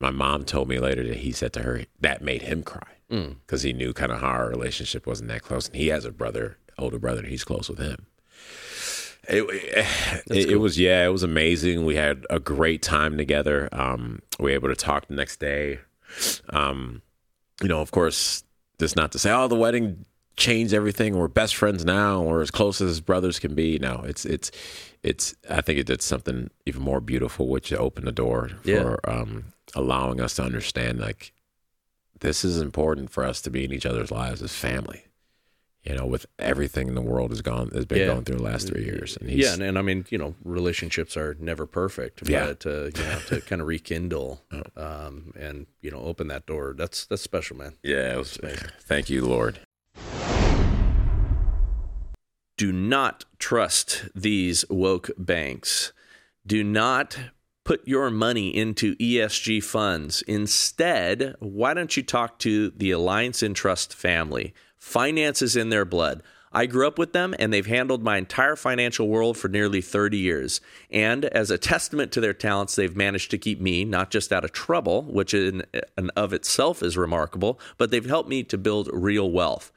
my 0.00 0.11
mom 0.11 0.44
told 0.44 0.69
me 0.69 0.79
later 0.79 1.06
that 1.06 1.19
he 1.19 1.32
said 1.32 1.52
to 1.55 1.62
her 1.62 1.82
that 2.00 2.23
made 2.23 2.43
him 2.43 2.62
cry 2.62 2.82
Mm. 3.11 3.37
because 3.44 3.62
he 3.62 3.73
knew 3.73 3.93
kind 3.93 4.12
of 4.12 4.20
how 4.20 4.29
our 4.29 4.49
relationship 4.49 5.05
wasn't 5.05 5.29
that 5.31 5.43
close, 5.43 5.67
and 5.67 5.75
he 5.76 5.88
has 5.88 6.05
a 6.05 6.12
brother, 6.12 6.58
older 6.79 6.97
brother, 6.99 7.19
and 7.23 7.29
he's 7.29 7.43
close 7.43 7.69
with 7.69 7.81
him. 7.81 8.06
It, 9.29 9.44
it, 10.29 10.50
it 10.50 10.56
was 10.56 10.79
yeah, 10.79 11.05
it 11.05 11.11
was 11.11 11.25
amazing. 11.25 11.85
We 11.85 11.97
had 11.97 12.25
a 12.31 12.38
great 12.38 12.82
time 12.82 13.17
together. 13.19 13.69
Um, 13.73 14.20
we 14.39 14.44
were 14.53 14.55
able 14.55 14.69
to 14.69 14.77
talk 14.77 15.08
the 15.08 15.15
next 15.15 15.41
day. 15.41 15.81
Um, 16.51 17.03
you 17.60 17.69
know, 17.69 17.81
of 17.81 17.91
course, 17.91 18.44
just 18.79 18.94
not 18.96 19.10
to 19.13 19.19
say, 19.19 19.31
oh, 19.32 19.48
the 19.48 19.56
wedding 19.56 20.05
changed 20.37 20.72
everything. 20.75 21.17
We're 21.17 21.29
best 21.29 21.55
friends 21.56 21.84
now. 21.84 22.22
We're 22.22 22.43
as 22.43 22.51
close 22.51 22.81
as 22.81 23.01
brothers 23.01 23.39
can 23.39 23.55
be. 23.55 23.79
No, 23.79 24.03
it's 24.06 24.25
it's 24.25 24.51
it's. 25.03 25.34
I 25.49 25.60
think 25.60 25.79
it 25.79 25.87
did 25.87 26.03
something 26.03 26.51
even 26.67 26.82
more 26.82 27.01
beautiful, 27.01 27.49
which 27.49 27.72
opened 27.72 28.06
the 28.06 28.13
door 28.13 28.49
for 28.63 28.69
Yeah. 28.70 28.96
um, 29.05 29.46
allowing 29.75 30.20
us 30.20 30.34
to 30.37 30.43
understand 30.43 30.99
like 31.01 31.32
this 32.20 32.44
is 32.44 32.60
important 32.60 33.10
for 33.10 33.25
us 33.25 33.41
to 33.43 33.51
be 33.51 33.65
in 33.65 33.72
each 33.72 33.87
other's 33.87 34.10
lives 34.10 34.43
as 34.43 34.55
family. 34.55 35.05
You 35.82 35.94
know, 35.96 36.05
with 36.05 36.27
everything 36.39 36.89
in 36.89 36.94
the 36.94 37.01
world 37.01 37.31
has 37.31 37.41
gone 37.41 37.70
has 37.70 37.87
been 37.87 38.01
Yeah. 38.01 38.06
going 38.08 38.25
through 38.25 38.37
the 38.37 38.43
last 38.43 38.69
three 38.69 38.84
years, 38.84 39.17
and 39.19 39.31
he's 39.31 39.46
Yeah, 39.46 39.55
and, 39.55 39.63
and 39.63 39.79
I 39.79 39.82
mean, 39.82 40.05
you 40.10 40.19
know, 40.19 40.34
relationships 40.44 41.17
are 41.17 41.34
never 41.41 41.65
perfect, 41.65 42.29
Yeah. 42.29 42.49
but 42.49 42.67
uh, 42.67 42.84
you 42.84 43.03
know, 43.03 43.19
to 43.29 43.41
kind 43.41 43.63
of 43.63 43.67
rekindle 43.69 44.43
um, 44.77 45.32
and 45.39 45.67
you 45.81 45.91
know, 45.91 46.01
open 46.01 46.29
that 46.29 46.44
door. 46.44 46.75
That's 46.77 47.06
that's 47.06 47.22
special, 47.22 47.56
man. 47.56 47.77
yeah, 47.82 48.13
it 48.13 48.19
was. 48.19 48.39
Thank 48.82 49.08
you, 49.08 49.25
Lord. 49.25 49.60
Do 52.60 52.72
not 52.72 53.24
trust 53.38 54.10
these 54.14 54.67
woke 54.69 55.08
banks. 55.17 55.94
Do 56.46 56.62
not 56.62 57.19
put 57.64 57.88
your 57.88 58.10
money 58.10 58.55
into 58.55 58.96
ESG 58.96 59.64
funds. 59.64 60.20
Instead, 60.29 61.36
why 61.38 61.72
don't 61.72 61.96
you 61.96 62.02
talk 62.02 62.38
to 62.40 62.69
the 62.76 62.90
Alliance 62.90 63.43
Entrust 63.43 63.94
family? 63.94 64.52
Finance 64.76 65.40
is 65.40 65.56
in 65.56 65.70
their 65.70 65.86
blood. 65.86 66.22
I 66.52 66.66
grew 66.66 66.86
up 66.86 66.98
with 66.98 67.12
them 67.12 67.34
and 67.38 67.52
they've 67.52 67.66
handled 67.66 68.02
my 68.02 68.16
entire 68.16 68.56
financial 68.56 69.08
world 69.08 69.36
for 69.36 69.48
nearly 69.48 69.80
30 69.80 70.19
years. 70.19 70.60
And 70.90 71.26
as 71.26 71.50
a 71.50 71.58
testament 71.58 72.10
to 72.12 72.20
their 72.20 72.34
talents, 72.34 72.74
they've 72.74 72.96
managed 72.96 73.30
to 73.30 73.38
keep 73.38 73.60
me 73.60 73.84
not 73.84 74.10
just 74.10 74.32
out 74.32 74.44
of 74.44 74.52
trouble, 74.52 75.02
which 75.02 75.32
in 75.32 75.62
and 75.96 76.10
of 76.16 76.32
itself 76.32 76.82
is 76.82 76.96
remarkable, 76.96 77.60
but 77.78 77.90
they've 77.90 78.04
helped 78.04 78.28
me 78.28 78.42
to 78.44 78.58
build 78.58 78.88
real 78.92 79.30
wealth. 79.30 79.70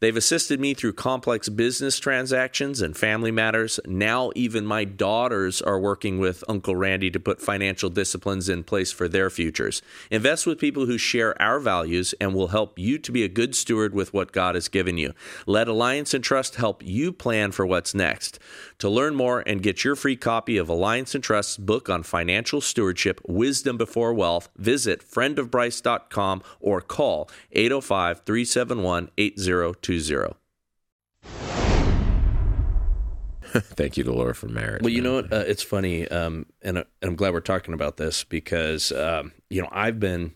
They've 0.00 0.16
assisted 0.16 0.60
me 0.60 0.74
through 0.74 0.92
complex 0.92 1.48
business 1.48 1.98
transactions 1.98 2.82
and 2.82 2.96
family 2.96 3.30
matters. 3.30 3.80
Now, 3.86 4.30
even 4.34 4.66
my 4.66 4.84
daughters 4.84 5.62
are 5.62 5.80
working 5.80 6.18
with 6.18 6.44
Uncle 6.48 6.76
Randy 6.76 7.10
to 7.10 7.20
put 7.20 7.40
financial 7.40 7.88
disciplines 7.88 8.48
in 8.48 8.62
place 8.64 8.92
for 8.92 9.08
their 9.08 9.30
futures. 9.30 9.82
Invest 10.10 10.46
with 10.46 10.58
people 10.58 10.86
who 10.86 10.98
share 10.98 11.40
our 11.40 11.58
values 11.58 12.14
and 12.20 12.34
will 12.34 12.48
help 12.48 12.78
you 12.78 12.98
to 12.98 13.12
be 13.12 13.24
a 13.24 13.28
good 13.28 13.54
steward 13.54 13.94
with 13.94 14.12
what 14.12 14.32
God 14.32 14.54
has 14.54 14.68
given 14.68 14.98
you. 14.98 15.14
Let 15.46 15.68
Alliance 15.68 16.12
and 16.16 16.24
Trust 16.24 16.56
help 16.56 16.82
you 16.82 17.12
plan 17.12 17.52
for 17.52 17.64
what's 17.64 17.94
next. 17.94 18.40
To 18.78 18.88
learn 18.88 19.14
more 19.14 19.44
and 19.46 19.62
get 19.62 19.84
your 19.84 19.94
free 19.94 20.16
copy 20.16 20.56
of 20.56 20.68
Alliance 20.68 21.14
Entrust's 21.14 21.58
book 21.58 21.88
on 21.88 22.02
financial 22.02 22.60
stewardship, 22.60 23.20
Wisdom 23.28 23.76
Before 23.76 24.12
Wealth, 24.12 24.48
visit 24.56 25.08
friendofbryce.com 25.08 26.42
or 26.58 26.80
call 26.80 27.30
805 27.52 28.22
371 28.26 29.10
8020. 29.16 30.34
Thank 33.60 33.96
you 33.96 34.04
to 34.04 34.12
Laura 34.12 34.34
for 34.34 34.48
marriage. 34.48 34.82
Well, 34.82 34.92
you 34.92 35.02
know 35.02 35.14
what? 35.14 35.32
Uh, 35.32 35.44
it's 35.46 35.62
funny, 35.62 36.08
um, 36.08 36.46
and, 36.62 36.78
uh, 36.78 36.84
and 37.00 37.10
I'm 37.10 37.16
glad 37.16 37.32
we're 37.32 37.40
talking 37.40 37.74
about 37.74 37.96
this 37.96 38.24
because 38.24 38.90
um, 38.90 39.32
you 39.48 39.62
know 39.62 39.68
I've 39.70 40.00
been 40.00 40.32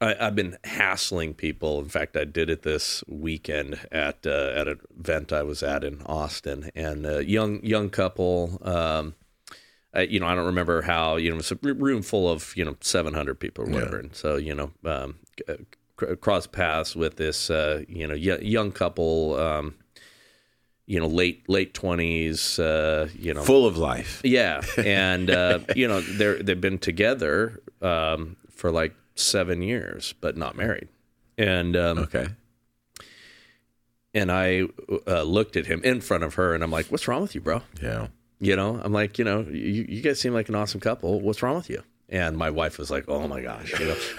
I, 0.00 0.16
I've 0.18 0.34
been 0.34 0.56
hassling 0.64 1.34
people. 1.34 1.78
In 1.80 1.88
fact, 1.88 2.16
I 2.16 2.24
did 2.24 2.50
it 2.50 2.62
this 2.62 3.02
weekend 3.08 3.80
at 3.90 4.26
uh, 4.26 4.52
at 4.54 4.68
an 4.68 4.80
event 4.98 5.32
I 5.32 5.42
was 5.42 5.62
at 5.62 5.84
in 5.84 6.02
Austin, 6.06 6.70
and 6.74 7.06
a 7.06 7.24
young 7.24 7.64
young 7.64 7.90
couple. 7.90 8.58
Um, 8.62 9.14
I, 9.94 10.02
you 10.02 10.20
know, 10.20 10.26
I 10.26 10.34
don't 10.34 10.46
remember 10.46 10.82
how. 10.82 11.16
You 11.16 11.30
know, 11.32 11.38
it's 11.38 11.52
a 11.52 11.56
room 11.62 12.02
full 12.02 12.30
of 12.30 12.56
you 12.56 12.64
know 12.64 12.76
700 12.80 13.38
people 13.38 13.64
or 13.64 13.70
whatever, 13.70 13.98
and 13.98 14.14
so 14.16 14.36
you 14.36 14.54
know, 14.54 14.70
um, 14.84 15.16
c- 15.38 16.16
cross 16.16 16.46
paths 16.46 16.96
with 16.96 17.16
this 17.16 17.50
uh, 17.50 17.82
you 17.88 18.06
know 18.06 18.14
y- 18.14 18.40
young 18.42 18.72
couple. 18.72 19.38
Um, 19.38 19.74
you 20.84 20.98
know, 20.98 21.06
late 21.06 21.48
late 21.48 21.74
twenties. 21.74 22.58
Uh, 22.58 23.08
you 23.16 23.32
know, 23.32 23.42
full 23.42 23.66
of 23.66 23.76
life. 23.78 24.20
yeah, 24.24 24.60
and 24.78 25.30
uh, 25.30 25.60
you 25.76 25.86
know 25.86 26.00
they're 26.00 26.42
they've 26.42 26.60
been 26.60 26.78
together 26.78 27.60
um, 27.80 28.36
for 28.50 28.70
like 28.70 28.94
seven 29.14 29.62
years, 29.62 30.14
but 30.20 30.36
not 30.36 30.56
married. 30.56 30.88
And 31.38 31.76
um, 31.76 31.98
Okay. 31.98 32.28
and 34.14 34.30
I 34.30 34.64
uh, 35.06 35.22
looked 35.22 35.56
at 35.56 35.66
him 35.66 35.80
in 35.84 36.00
front 36.00 36.24
of 36.24 36.34
her, 36.34 36.54
and 36.54 36.62
I'm 36.62 36.70
like, 36.70 36.86
"What's 36.86 37.08
wrong 37.08 37.22
with 37.22 37.34
you, 37.34 37.40
bro?" 37.40 37.62
Yeah. 37.82 38.08
You 38.40 38.56
know, 38.56 38.80
I'm 38.82 38.92
like, 38.92 39.18
you 39.18 39.24
know, 39.24 39.42
you, 39.42 39.86
you 39.88 40.02
guys 40.02 40.20
seem 40.20 40.34
like 40.34 40.48
an 40.48 40.56
awesome 40.56 40.80
couple. 40.80 41.20
What's 41.20 41.42
wrong 41.42 41.54
with 41.54 41.70
you? 41.70 41.82
And 42.12 42.36
my 42.36 42.50
wife 42.50 42.78
was 42.78 42.90
like, 42.90 43.08
"Oh 43.08 43.26
my 43.26 43.40
gosh," 43.40 43.72
you 43.80 43.86
know. 43.86 43.96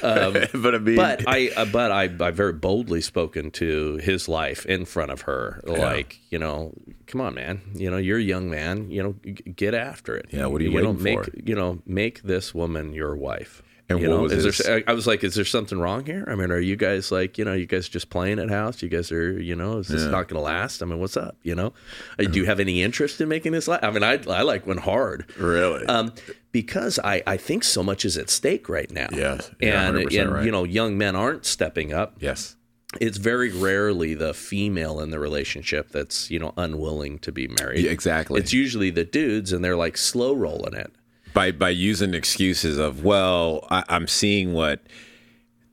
but 0.00 0.74
I 0.74 0.78
mean, 0.78 0.96
but 0.96 1.28
I, 1.28 1.50
uh, 1.54 1.66
but 1.66 1.92
I, 1.92 2.04
I 2.04 2.30
very 2.30 2.54
boldly 2.54 3.02
spoken 3.02 3.50
to 3.52 3.96
his 3.96 4.26
life 4.26 4.64
in 4.64 4.86
front 4.86 5.10
of 5.10 5.20
her, 5.22 5.60
like, 5.66 6.18
you 6.30 6.38
know, 6.38 6.72
come 7.06 7.20
on, 7.20 7.34
man, 7.34 7.60
you 7.74 7.90
know, 7.90 7.98
you're 7.98 8.18
a 8.18 8.22
young 8.22 8.48
man, 8.48 8.90
you 8.90 9.02
know, 9.02 9.14
g- 9.22 9.52
get 9.54 9.74
after 9.74 10.16
it. 10.16 10.26
Yeah, 10.30 10.46
what 10.46 10.62
are 10.62 10.64
you 10.64 10.70
know, 10.70 10.92
waiting 10.92 11.02
make, 11.02 11.24
for? 11.24 11.30
You 11.44 11.54
know, 11.54 11.82
make 11.86 12.22
this 12.22 12.54
woman 12.54 12.94
your 12.94 13.14
wife. 13.14 13.62
And 13.92 14.02
you 14.02 14.08
know, 14.08 14.24
is 14.26 14.44
his- 14.44 14.58
there, 14.58 14.82
I 14.86 14.92
was 14.92 15.06
like, 15.06 15.24
is 15.24 15.34
there 15.34 15.44
something 15.44 15.78
wrong 15.78 16.04
here? 16.04 16.24
I 16.28 16.34
mean, 16.34 16.50
are 16.50 16.58
you 16.60 16.76
guys 16.76 17.10
like, 17.12 17.38
you 17.38 17.44
know, 17.44 17.52
you 17.52 17.66
guys 17.66 17.88
just 17.88 18.10
playing 18.10 18.38
at 18.38 18.50
house? 18.50 18.82
You 18.82 18.88
guys 18.88 19.10
are, 19.12 19.40
you 19.40 19.54
know, 19.56 19.78
is 19.78 19.88
this 19.88 20.02
not 20.04 20.28
going 20.28 20.38
to 20.38 20.40
last? 20.40 20.82
I 20.82 20.86
mean, 20.86 20.98
what's 21.00 21.16
up? 21.16 21.36
You 21.42 21.54
know, 21.54 21.72
Uh, 22.18 22.24
do 22.24 22.38
you 22.38 22.44
have 22.46 22.60
any 22.60 22.82
interest 22.82 23.20
in 23.20 23.28
making 23.28 23.52
this 23.52 23.68
last? 23.68 23.84
I 23.84 23.90
mean, 23.90 24.02
I, 24.02 24.18
I 24.28 24.42
like 24.42 24.66
went 24.66 24.80
hard. 24.80 25.30
really? 25.38 25.84
Um, 25.86 26.12
because 26.52 26.98
I, 27.02 27.22
I 27.26 27.36
think 27.36 27.64
so 27.64 27.82
much 27.82 28.04
is 28.04 28.18
at 28.18 28.28
stake 28.28 28.68
right 28.68 28.90
now. 28.90 29.08
Yes. 29.12 29.50
Yeah, 29.60 29.88
and, 29.88 29.96
and 30.12 30.32
right. 30.32 30.44
you 30.44 30.50
know, 30.50 30.64
young 30.64 30.98
men 30.98 31.16
aren't 31.16 31.46
stepping 31.46 31.92
up. 31.92 32.16
yes. 32.20 32.56
It's 33.00 33.16
very 33.16 33.50
rarely 33.50 34.12
the 34.12 34.34
female 34.34 35.00
in 35.00 35.08
the 35.08 35.18
relationship 35.18 35.88
that's 35.92 36.30
you 36.30 36.38
know 36.38 36.52
unwilling 36.58 37.20
to 37.20 37.32
be 37.32 37.48
married. 37.48 37.86
Yeah, 37.86 37.90
exactly. 37.90 38.38
It's 38.38 38.52
usually 38.52 38.90
the 38.90 39.04
dudes, 39.06 39.50
and 39.50 39.64
they're 39.64 39.78
like 39.78 39.96
slow 39.96 40.34
rolling 40.34 40.74
it. 40.74 40.92
By 41.34 41.50
by 41.52 41.70
using 41.70 42.14
excuses 42.14 42.78
of 42.78 43.04
well 43.04 43.66
I, 43.70 43.84
i'm 43.88 44.06
seeing 44.06 44.52
what 44.52 44.82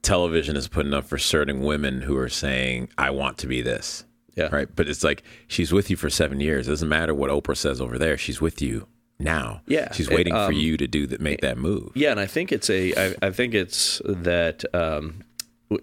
television 0.02 0.56
is 0.56 0.68
putting 0.68 0.94
up 0.94 1.06
for 1.06 1.18
certain 1.18 1.62
women 1.62 2.02
who 2.02 2.18
are 2.18 2.30
saying 2.30 2.90
i 2.98 3.10
want 3.10 3.38
to 3.40 3.48
be 3.48 3.62
this 3.62 4.06
Yeah. 4.36 4.50
right 4.52 4.68
but 4.74 4.88
it's 4.88 5.04
like 5.04 5.24
she's 5.48 5.72
with 5.74 5.90
you 5.90 5.98
for 5.98 6.10
seven 6.10 6.40
years 6.40 6.68
it 6.68 6.72
doesn't 6.72 6.90
matter 6.90 7.14
what 7.14 7.30
oprah 7.30 7.58
says 7.58 7.82
over 7.82 7.98
there 7.98 8.18
she's 8.18 8.40
with 8.40 8.62
you 8.62 8.88
now 9.20 9.62
Yeah. 9.68 9.92
she's 9.92 10.10
waiting 10.10 10.34
Um, 10.34 10.48
for 10.48 10.54
you 10.54 10.78
to 10.78 10.88
do 10.88 11.06
that 11.08 11.20
make 11.20 11.42
that 11.42 11.58
move 11.58 11.92
Yeah, 11.96 12.12
and 12.12 12.20
I 12.22 12.26
think 12.26 12.52
it's 12.54 12.70
a. 12.70 12.94
I, 12.96 13.16
I 13.28 13.32
think 13.32 13.54
it's 13.54 14.02
that 14.06 14.64
um, 14.74 15.24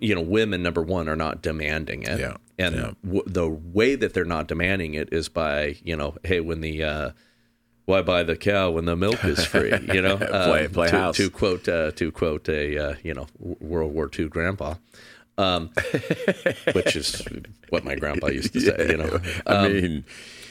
you 0.01 0.15
know 0.15 0.23
women 0.23 0.63
number 0.63 0.81
one 0.81 1.07
are 1.07 1.17
not 1.17 1.43
demanding 1.43 2.03
it. 2.05 2.19
Yeah, 2.19 2.37
and 2.59 2.75
yeah. 2.75 2.91
W- 3.05 3.23
the 3.27 3.47
way 3.47 3.95
that 3.95 4.15
they're 4.15 4.25
not 4.25 4.49
demanding 4.49 4.95
it 4.95 5.11
is 5.13 5.29
by 5.29 5.77
you 5.85 5.95
know, 5.95 6.17
hey, 6.25 6.41
when 6.41 6.63
the 6.63 6.83
uh, 6.83 7.11
why 7.87 8.03
buy 8.03 8.23
the 8.23 8.37
cow 8.37 8.71
when 8.73 8.85
the 8.85 8.97
milk 8.97 9.25
is 9.25 9.45
free? 9.45 9.73
You 9.95 10.03
know, 10.03 10.17
Play- 10.19 10.67
Um, 10.67 10.71
play 10.73 10.91
to, 10.91 10.99
house. 10.99 11.17
to 11.17 11.31
quote 11.31 11.67
uh, 11.69 11.91
to 11.93 12.13
quote 12.13 12.49
a 12.49 12.79
uh, 12.79 12.95
you 13.03 13.15
know 13.15 13.27
World 13.39 13.95
War 13.95 14.11
II 14.17 14.29
grandpa. 14.29 14.75
Um, 15.39 15.69
which 16.73 16.97
is 16.97 17.23
what 17.69 17.85
my 17.85 17.95
grandpa 17.95 18.29
used 18.29 18.55
to 18.55 18.61
say, 18.61 18.89
you 18.89 18.97
know. 18.97 19.21
i 19.47 19.69
mean 19.69 20.05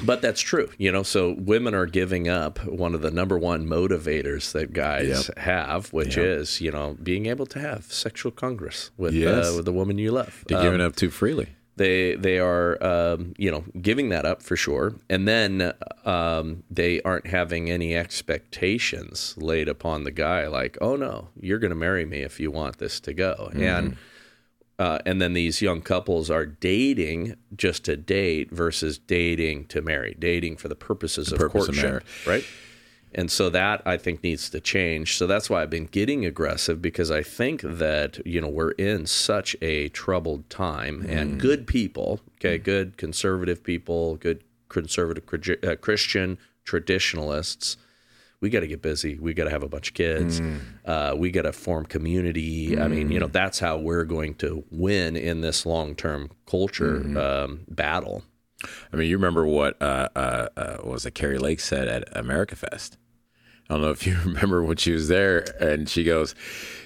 But 0.03 0.21
that's 0.21 0.41
true, 0.41 0.69
you 0.77 0.91
know. 0.91 1.01
So 1.01 1.35
women 1.39 1.73
are 1.73 1.87
giving 1.87 2.27
up 2.29 2.63
one 2.67 2.93
of 2.93 3.01
the 3.01 3.09
number 3.09 3.35
one 3.35 3.65
motivators 3.65 4.51
that 4.51 4.73
guys 4.73 5.31
have, 5.37 5.91
which 5.91 6.17
is 6.17 6.61
you 6.61 6.71
know 6.71 6.97
being 7.01 7.25
able 7.25 7.47
to 7.47 7.59
have 7.59 7.85
sexual 7.91 8.31
congress 8.31 8.91
with 8.95 9.15
Yes. 9.15 9.47
uh, 9.49 9.53
with 9.55 9.65
the 9.65 9.73
woman 9.73 9.97
you 9.97 10.11
love. 10.11 10.43
you're 10.49 10.61
giving 10.61 10.81
up 10.81 10.95
too 10.95 11.09
freely 11.09 11.47
They 11.77 12.15
they 12.15 12.39
are 12.39 12.81
um, 12.83 13.33
you 13.37 13.51
know 13.51 13.65
giving 13.81 14.09
that 14.09 14.25
up 14.25 14.41
for 14.41 14.55
sure, 14.55 14.95
and 15.09 15.27
then 15.27 15.73
um, 16.05 16.63
they 16.69 17.01
aren't 17.01 17.27
having 17.27 17.69
any 17.69 17.95
expectations 17.95 19.35
laid 19.37 19.67
upon 19.67 20.03
the 20.03 20.11
guy 20.11 20.47
like, 20.47 20.77
oh 20.79 20.95
no, 20.95 21.29
you're 21.39 21.59
going 21.59 21.71
to 21.71 21.75
marry 21.75 22.05
me 22.05 22.19
if 22.19 22.39
you 22.39 22.49
want 22.51 22.77
this 22.77 22.99
to 23.01 23.13
go, 23.13 23.51
and 23.53 23.97
uh, 24.77 24.99
and 25.05 25.21
then 25.21 25.33
these 25.33 25.61
young 25.61 25.81
couples 25.81 26.29
are 26.29 26.45
dating 26.45 27.35
just 27.55 27.85
to 27.85 27.95
date 27.95 28.51
versus 28.51 28.97
dating 28.97 29.65
to 29.67 29.81
marry, 29.81 30.15
dating 30.19 30.57
for 30.57 30.67
the 30.67 30.75
purposes 30.75 31.31
of 31.31 31.39
purpose 31.39 31.67
courtship, 31.67 31.83
marriage. 31.83 32.05
right? 32.27 32.43
And 33.17 33.31
so 33.31 33.49
that 33.49 33.81
I 33.85 33.97
think 33.97 34.23
needs 34.23 34.49
to 34.49 34.59
change. 34.59 35.17
So 35.17 35.25
that's 35.25 35.49
why 35.49 35.61
I've 35.61 35.69
been 35.69 35.85
getting 35.85 36.25
aggressive 36.25 36.81
because 36.81 37.09
I 37.09 37.23
think 37.23 37.61
that 37.61 38.19
you 38.25 38.41
know 38.41 38.49
we're 38.49 38.71
in 38.71 39.05
such 39.05 39.55
a 39.61 39.89
troubled 39.89 40.49
time, 40.49 41.05
and 41.07 41.39
good 41.39 41.65
people, 41.65 42.19
okay, 42.35 42.57
good 42.57 42.97
conservative 42.97 43.63
people, 43.63 44.17
good 44.17 44.43
conservative 44.67 45.23
uh, 45.63 45.75
Christian 45.77 46.37
traditionalists, 46.65 47.77
we 48.41 48.49
got 48.49 48.59
to 48.59 48.67
get 48.67 48.81
busy. 48.81 49.17
We 49.17 49.33
got 49.33 49.45
to 49.45 49.49
have 49.49 49.63
a 49.63 49.67
bunch 49.67 49.89
of 49.89 49.93
kids. 49.93 50.41
Uh, 50.85 51.15
we 51.17 51.31
got 51.31 51.43
to 51.43 51.53
form 51.53 51.85
community. 51.85 52.79
I 52.79 52.87
mean, 52.87 53.11
you 53.11 53.19
know, 53.19 53.27
that's 53.27 53.59
how 53.59 53.77
we're 53.77 54.03
going 54.03 54.35
to 54.35 54.63
win 54.71 55.15
in 55.15 55.41
this 55.41 55.65
long 55.65 55.95
term 55.95 56.29
culture 56.45 56.97
um, 57.17 57.61
battle. 57.67 58.23
I 58.91 58.97
mean, 58.97 59.09
you 59.09 59.17
remember 59.17 59.45
what 59.45 59.81
uh, 59.81 60.09
uh, 60.15 60.47
uh, 60.57 60.77
what 60.77 60.87
was 60.93 61.05
it? 61.05 61.15
Kari 61.15 61.37
Lake 61.37 61.59
said 61.59 61.87
at 61.87 62.15
America 62.15 62.55
Fest. 62.55 62.97
I 63.69 63.73
don't 63.73 63.81
know 63.81 63.89
if 63.91 64.05
you 64.05 64.17
remember 64.25 64.63
when 64.63 64.77
she 64.77 64.91
was 64.91 65.07
there, 65.07 65.45
and 65.59 65.89
she 65.89 66.03
goes, 66.03 66.35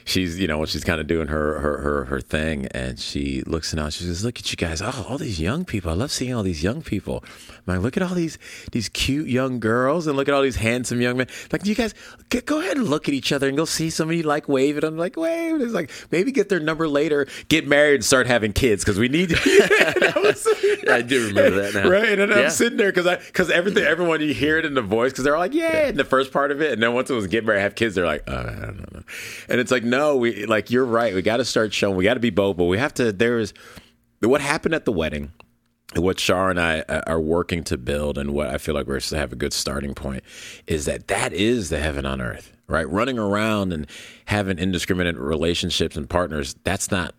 she's 0.10 0.40
you 0.40 0.48
know 0.48 0.66
she's 0.66 0.84
kind 0.84 1.00
of 1.00 1.08
doing 1.08 1.28
her 1.28 1.60
her 1.60 1.78
her 1.78 2.06
her 2.06 2.22
thing, 2.22 2.68
and 2.68 3.00
she 3.00 3.42
looks 3.46 3.74
around. 3.74 3.92
She 3.92 4.04
says, 4.04 4.24
"Look 4.26 4.40
at 4.40 4.52
you 4.52 4.58
guys! 4.58 4.82
Oh, 4.82 5.06
all 5.08 5.18
these 5.18 5.40
young 5.40 5.66
people! 5.66 5.92
I 5.92 5.94
love 5.94 6.12
seeing 6.12 6.34
all 6.34 6.44
these 6.44 6.64
young 6.64 6.82
people. 6.82 7.24
I'm 7.68 7.76
like, 7.76 7.84
look 7.84 7.98
at 7.98 8.04
all 8.04 8.16
these 8.16 8.38
these 8.72 8.90
cute 8.90 9.28
young 9.28 9.60
girls, 9.60 10.08
and 10.08 10.18
look 10.18 10.28
at 10.28 10.34
all 10.34 10.42
these 10.42 10.56
handsome 10.58 11.02
young 11.02 11.18
men. 11.18 11.28
Like, 11.52 11.66
you 11.66 11.76
guys 11.76 11.94
get, 12.30 12.46
go 12.46 12.60
ahead 12.60 12.78
and 12.78 12.88
look 12.88 13.08
at 13.08 13.14
each 13.14 13.32
other, 13.32 13.48
and 13.48 13.56
go 13.56 13.66
see 13.66 13.90
somebody 13.90 14.24
like 14.24 14.48
wave, 14.50 14.76
and 14.78 14.84
I'm 14.84 14.98
like, 14.98 15.16
wave. 15.16 15.54
And 15.54 15.62
it's 15.62 15.74
like 15.74 15.92
maybe 16.12 16.32
get 16.32 16.50
their 16.50 16.60
number 16.60 16.88
later, 16.88 17.28
get 17.48 17.68
married, 17.68 17.96
and 17.96 18.06
start 18.06 18.28
having 18.28 18.54
kids 18.54 18.84
because 18.84 18.98
we 18.98 19.08
need. 19.08 19.34
I 20.90 21.02
do 21.06 21.28
remember 21.28 21.62
that 21.62 21.74
now. 21.76 21.90
Right, 21.90 22.10
and 22.10 22.20
then 22.22 22.30
Yeah. 22.30 22.46
I'm 22.46 22.50
sitting 22.50 22.78
there 22.78 22.92
because 22.92 23.08
I 23.08 23.18
because 23.18 23.50
everything 23.52 23.84
everyone 23.84 24.22
you 24.22 24.34
hear 24.34 24.58
it 24.58 24.66
in 24.66 24.74
the 24.74 24.82
voice 24.82 25.12
because 25.12 25.24
they're 25.24 25.38
like 25.38 25.54
yeah 25.54 25.88
in 25.88 25.98
the 25.98 26.04
first 26.04 26.32
part 26.32 26.52
of 26.52 26.62
it 26.62 26.74
and 26.74 26.82
then 26.82 26.94
once 26.94 27.10
it 27.10 27.14
was 27.14 27.28
get 27.28 27.46
married 27.46 27.62
have 27.62 27.76
kids 27.76 27.96
they're 27.96 28.06
like 28.06 28.24
uh, 28.28 28.40
I 28.40 28.66
don't 28.66 28.94
know 28.94 29.02
and 29.48 29.60
it's 29.60 29.72
like 29.72 29.84
no 29.84 29.99
we 30.16 30.46
like 30.46 30.72
you're 30.72 30.86
right. 30.86 31.14
We 31.14 31.22
got 31.22 31.38
to 31.38 31.46
start 31.46 31.74
showing 31.74 31.96
we 31.96 32.04
got 32.04 32.16
to 32.16 32.20
be 32.20 32.30
bold 32.30 32.58
but 32.58 32.66
we 32.66 32.78
have 32.78 32.94
to 32.96 33.12
there 33.12 33.40
is 33.40 33.54
what 34.20 34.42
happened 34.42 34.74
at 34.76 34.86
the 34.86 34.92
wedding 34.92 35.32
what 35.96 36.20
Shar 36.20 36.52
and 36.52 36.60
I 36.60 36.82
uh, 36.82 37.02
are 37.08 37.20
working 37.20 37.64
to 37.66 37.78
build 37.78 38.18
and 38.18 38.32
what 38.32 38.48
I 38.48 38.60
feel 38.60 38.76
like 38.76 38.86
we're 38.86 39.00
to 39.00 39.18
have 39.18 39.34
a 39.34 39.36
good 39.36 39.54
starting 39.54 39.96
point 39.96 40.24
is 40.68 40.86
that 40.86 41.08
that 41.08 41.34
is 41.34 41.70
the 41.70 41.80
heaven 41.80 42.06
on 42.06 42.22
earth 42.22 42.54
right? 42.70 42.88
Running 42.90 43.20
around 43.20 43.74
and 43.74 43.88
having 44.26 44.60
indiscriminate 44.60 45.18
relationships 45.18 45.98
and 45.98 46.10
partners 46.10 46.56
that's 46.64 46.92
not 46.92 47.16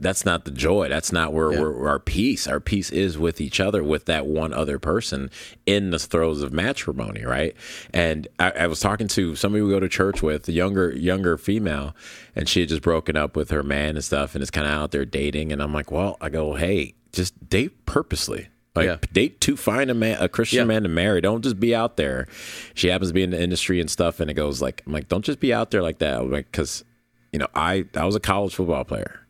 that's 0.00 0.24
not 0.24 0.44
the 0.44 0.50
joy. 0.50 0.88
That's 0.88 1.12
not 1.12 1.32
where, 1.32 1.52
Yeah. 1.52 1.60
where 1.60 1.88
our 1.88 1.98
peace. 1.98 2.46
Our 2.48 2.60
peace 2.60 2.90
is 2.90 3.16
with 3.16 3.40
each 3.40 3.60
other, 3.60 3.82
with 3.82 4.06
that 4.06 4.26
one 4.26 4.52
other 4.52 4.78
person 4.78 5.30
in 5.66 5.90
the 5.90 5.98
throes 5.98 6.42
of 6.42 6.52
matrimony, 6.52 7.24
right? 7.24 7.54
And 7.92 8.26
I, 8.38 8.50
I 8.50 8.66
was 8.66 8.80
talking 8.80 9.08
to 9.08 9.36
somebody 9.36 9.62
we 9.62 9.70
go 9.70 9.80
to 9.80 9.88
church 9.88 10.22
with, 10.22 10.48
a 10.48 10.52
younger 10.52 10.90
younger 10.96 11.36
female, 11.38 11.94
and 12.34 12.48
she 12.48 12.60
had 12.60 12.68
just 12.70 12.82
broken 12.82 13.16
up 13.16 13.36
with 13.36 13.50
her 13.50 13.62
man 13.62 13.94
and 13.96 14.04
stuff, 14.04 14.34
and 14.34 14.42
is 14.42 14.50
kind 14.50 14.66
of 14.66 14.72
out 14.72 14.90
there 14.90 15.04
dating. 15.04 15.52
And 15.52 15.62
I'm 15.62 15.72
like, 15.72 15.90
well, 15.90 16.16
I 16.20 16.28
go, 16.28 16.54
hey, 16.54 16.94
just 17.12 17.48
date 17.48 17.86
purposely. 17.86 18.48
Like 18.74 18.86
Yeah. 18.86 18.96
date 19.12 19.40
to 19.42 19.56
find 19.56 19.88
a 19.88 19.94
man, 19.94 20.18
a 20.20 20.28
Christian 20.28 20.58
Yeah. 20.58 20.64
man 20.64 20.82
to 20.82 20.88
marry. 20.88 21.20
Don't 21.20 21.42
just 21.42 21.60
be 21.60 21.72
out 21.76 21.96
there. 21.96 22.26
She 22.74 22.88
happens 22.88 23.10
to 23.10 23.14
be 23.14 23.22
in 23.22 23.30
the 23.30 23.40
industry 23.40 23.80
and 23.80 23.88
stuff, 23.88 24.18
and 24.18 24.28
it 24.28 24.34
goes 24.34 24.60
like, 24.60 24.82
I'm 24.84 24.92
like, 24.92 25.08
don't 25.08 25.24
just 25.24 25.38
be 25.38 25.54
out 25.54 25.70
there 25.70 25.82
like 25.82 25.98
that. 26.00 26.20
I'm 26.20 26.30
like, 26.32 26.50
because 26.50 26.84
you 27.32 27.38
know, 27.38 27.46
I 27.54 27.84
I 27.94 28.04
was 28.04 28.16
a 28.16 28.20
college 28.20 28.54
football 28.56 28.84
player, 28.84 29.20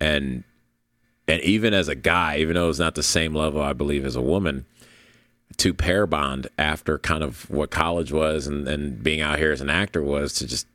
and 0.00 0.44
and 1.28 1.42
even 1.42 1.74
as 1.74 1.88
a 1.88 1.94
guy, 1.94 2.38
even 2.38 2.54
though 2.54 2.68
it's 2.68 2.78
not 2.78 2.94
the 2.94 3.02
same 3.02 3.34
level, 3.34 3.60
I 3.60 3.72
believe 3.72 4.06
as 4.06 4.16
a 4.16 4.22
woman, 4.22 4.64
to 5.56 5.74
pair 5.74 6.06
bond 6.06 6.48
after 6.58 6.98
kind 6.98 7.24
of 7.24 7.48
what 7.50 7.70
college 7.70 8.12
was 8.12 8.46
and 8.46 8.66
and 8.68 9.02
being 9.02 9.20
out 9.20 9.38
here 9.38 9.52
as 9.52 9.60
an 9.60 9.70
actor 9.70 10.02
was 10.02 10.34
to 10.34 10.46
just 10.46 10.66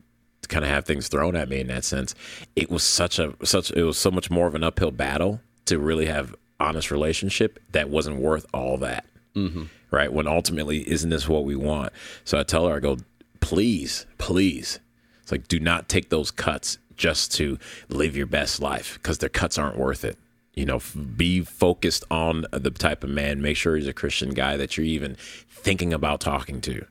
kind 0.47 0.65
of 0.65 0.71
have 0.71 0.85
things 0.85 1.07
thrown 1.07 1.35
at 1.35 1.49
me 1.49 1.59
in 1.59 1.67
that 1.67 1.83
sense. 1.83 2.13
It 2.55 2.69
was 2.69 2.83
such 2.83 3.19
a 3.19 3.33
such 3.43 3.71
it 3.71 3.83
was 3.83 3.97
so 3.97 4.11
much 4.11 4.29
more 4.29 4.47
of 4.47 4.55
an 4.55 4.63
uphill 4.63 4.91
battle 4.91 5.41
to 5.65 5.79
really 5.79 6.05
have 6.05 6.35
honest 6.59 6.91
relationship 6.91 7.59
that 7.71 7.89
wasn't 7.89 8.17
worth 8.17 8.45
all 8.53 8.77
that. 8.77 9.05
Mm-hmm. 9.35 9.63
Right 9.89 10.11
when 10.11 10.27
ultimately, 10.27 10.89
isn't 10.89 11.09
this 11.09 11.27
what 11.27 11.43
we 11.45 11.55
want? 11.55 11.91
So 12.23 12.39
I 12.39 12.43
tell 12.43 12.67
her, 12.67 12.75
I 12.75 12.79
go, 12.79 12.97
please, 13.39 14.05
please. 14.17 14.79
It's 15.21 15.31
like 15.31 15.47
do 15.47 15.59
not 15.59 15.89
take 15.89 16.09
those 16.09 16.31
cuts 16.31 16.77
just 17.01 17.33
to 17.33 17.57
live 17.89 18.15
your 18.15 18.27
best 18.27 18.61
life 18.61 18.93
because 18.95 19.17
their 19.17 19.29
cuts 19.29 19.57
aren't 19.57 19.77
worth 19.77 20.05
it. 20.05 20.17
You 20.53 20.65
know, 20.65 20.75
f- 20.77 20.95
be 21.17 21.41
focused 21.41 22.03
on 22.11 22.45
the 22.51 22.69
type 22.71 23.03
of 23.03 23.09
man. 23.09 23.41
Make 23.41 23.57
sure 23.57 23.75
he's 23.75 23.87
a 23.87 23.93
Christian 23.93 24.31
guy 24.33 24.55
that 24.57 24.77
you're 24.77 24.85
even 24.85 25.15
thinking 25.49 25.93
about 25.93 26.19
talking 26.21 26.61
to, 26.61 26.85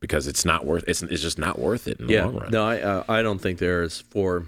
because 0.00 0.26
it's 0.26 0.44
not 0.44 0.64
worth. 0.64 0.84
It's 0.88 1.02
it's 1.02 1.20
just 1.22 1.38
not 1.38 1.58
worth 1.58 1.86
it 1.88 2.00
in 2.00 2.06
the 2.06 2.12
Yeah, 2.14 2.24
long 2.26 2.36
run. 2.36 2.50
no, 2.50 2.64
I 2.64 2.80
uh, 2.80 3.04
I 3.08 3.22
don't 3.22 3.38
think 3.40 3.58
there's 3.58 4.00
for 4.00 4.46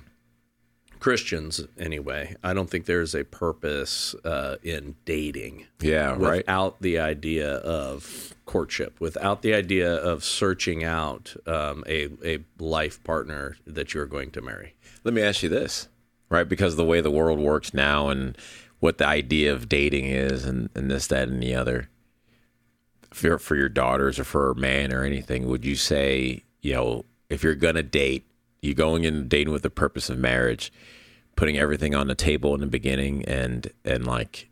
Christians 1.03 1.61
anyway. 1.77 2.37
I 2.45 2.55
don't 2.55 2.71
think 2.71 2.87
there's 2.87 3.13
a 3.13 3.25
purpose 3.25 4.15
uh, 4.25 4.59
in 4.63 4.95
dating 5.05 5.67
Yeah, 5.81 6.11
right. 6.17 6.39
without 6.39 6.81
the 6.81 7.01
idea 7.01 7.55
of 7.57 8.33
courtship, 8.47 9.01
without 9.01 9.43
the 9.43 9.53
idea 9.53 9.93
of 9.93 10.23
searching 10.23 10.85
out 10.85 11.35
um, 11.45 11.83
a 11.89 12.09
a 12.25 12.39
life 12.61 13.03
partner 13.03 13.57
that 13.67 13.95
you're 13.95 14.07
going 14.07 14.31
to 14.31 14.41
marry. 14.41 14.75
Let 15.03 15.13
me 15.13 15.23
ask 15.23 15.43
you 15.43 15.49
this, 15.49 15.89
right? 16.29 16.49
Because 16.49 16.77
the 16.77 16.85
way 16.85 17.01
the 17.01 17.11
world 17.11 17.41
works 17.41 17.75
now 17.75 18.09
and 18.09 18.39
what 18.79 18.99
the 18.99 19.07
idea 19.09 19.53
of 19.53 19.69
dating 19.69 20.05
is 20.07 20.45
and, 20.45 20.71
and 20.77 20.89
this, 20.89 21.09
that, 21.09 21.27
and 21.29 21.43
the 21.43 21.55
other, 21.57 21.89
for, 23.13 23.41
for 23.41 23.57
your 23.57 23.69
daughters 23.69 24.21
or 24.21 24.25
for 24.25 24.53
a 24.53 24.55
man 24.55 24.93
or 24.93 25.03
anything, 25.03 25.49
would 25.49 25.65
you 25.65 25.75
say, 25.75 26.45
you 26.61 26.75
know, 26.75 27.05
if 27.29 27.43
you're 27.43 27.57
going 27.57 27.75
to 27.75 27.83
date, 27.83 28.25
you 28.63 28.75
going 28.75 29.05
in 29.05 29.29
dating 29.29 29.53
with 29.53 29.63
the 29.63 29.71
purpose 29.71 30.09
of 30.09 30.19
marriage, 30.19 30.73
putting 31.37 31.59
everything 31.59 31.95
on 31.95 32.07
the 32.07 32.15
table 32.15 32.55
in 32.55 32.61
the 32.61 32.67
beginning 32.67 33.25
and, 33.27 33.71
and 33.85 34.07
like, 34.07 34.49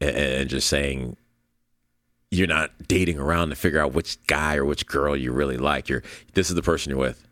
and, 0.00 0.16
and 0.16 0.50
just 0.50 0.68
saying, 0.68 1.16
you're 2.30 2.46
not 2.46 2.70
dating 2.88 3.18
around 3.18 3.48
to 3.50 3.54
figure 3.54 3.80
out 3.80 3.94
which 3.94 4.22
guy 4.26 4.56
or 4.56 4.64
which 4.64 4.86
girl 4.86 5.16
you 5.16 5.32
really 5.32 5.56
like. 5.56 5.88
You're, 5.88 6.02
this 6.34 6.50
is 6.50 6.56
the 6.56 6.62
person 6.62 6.90
you're 6.90 6.98
with. 6.98 7.24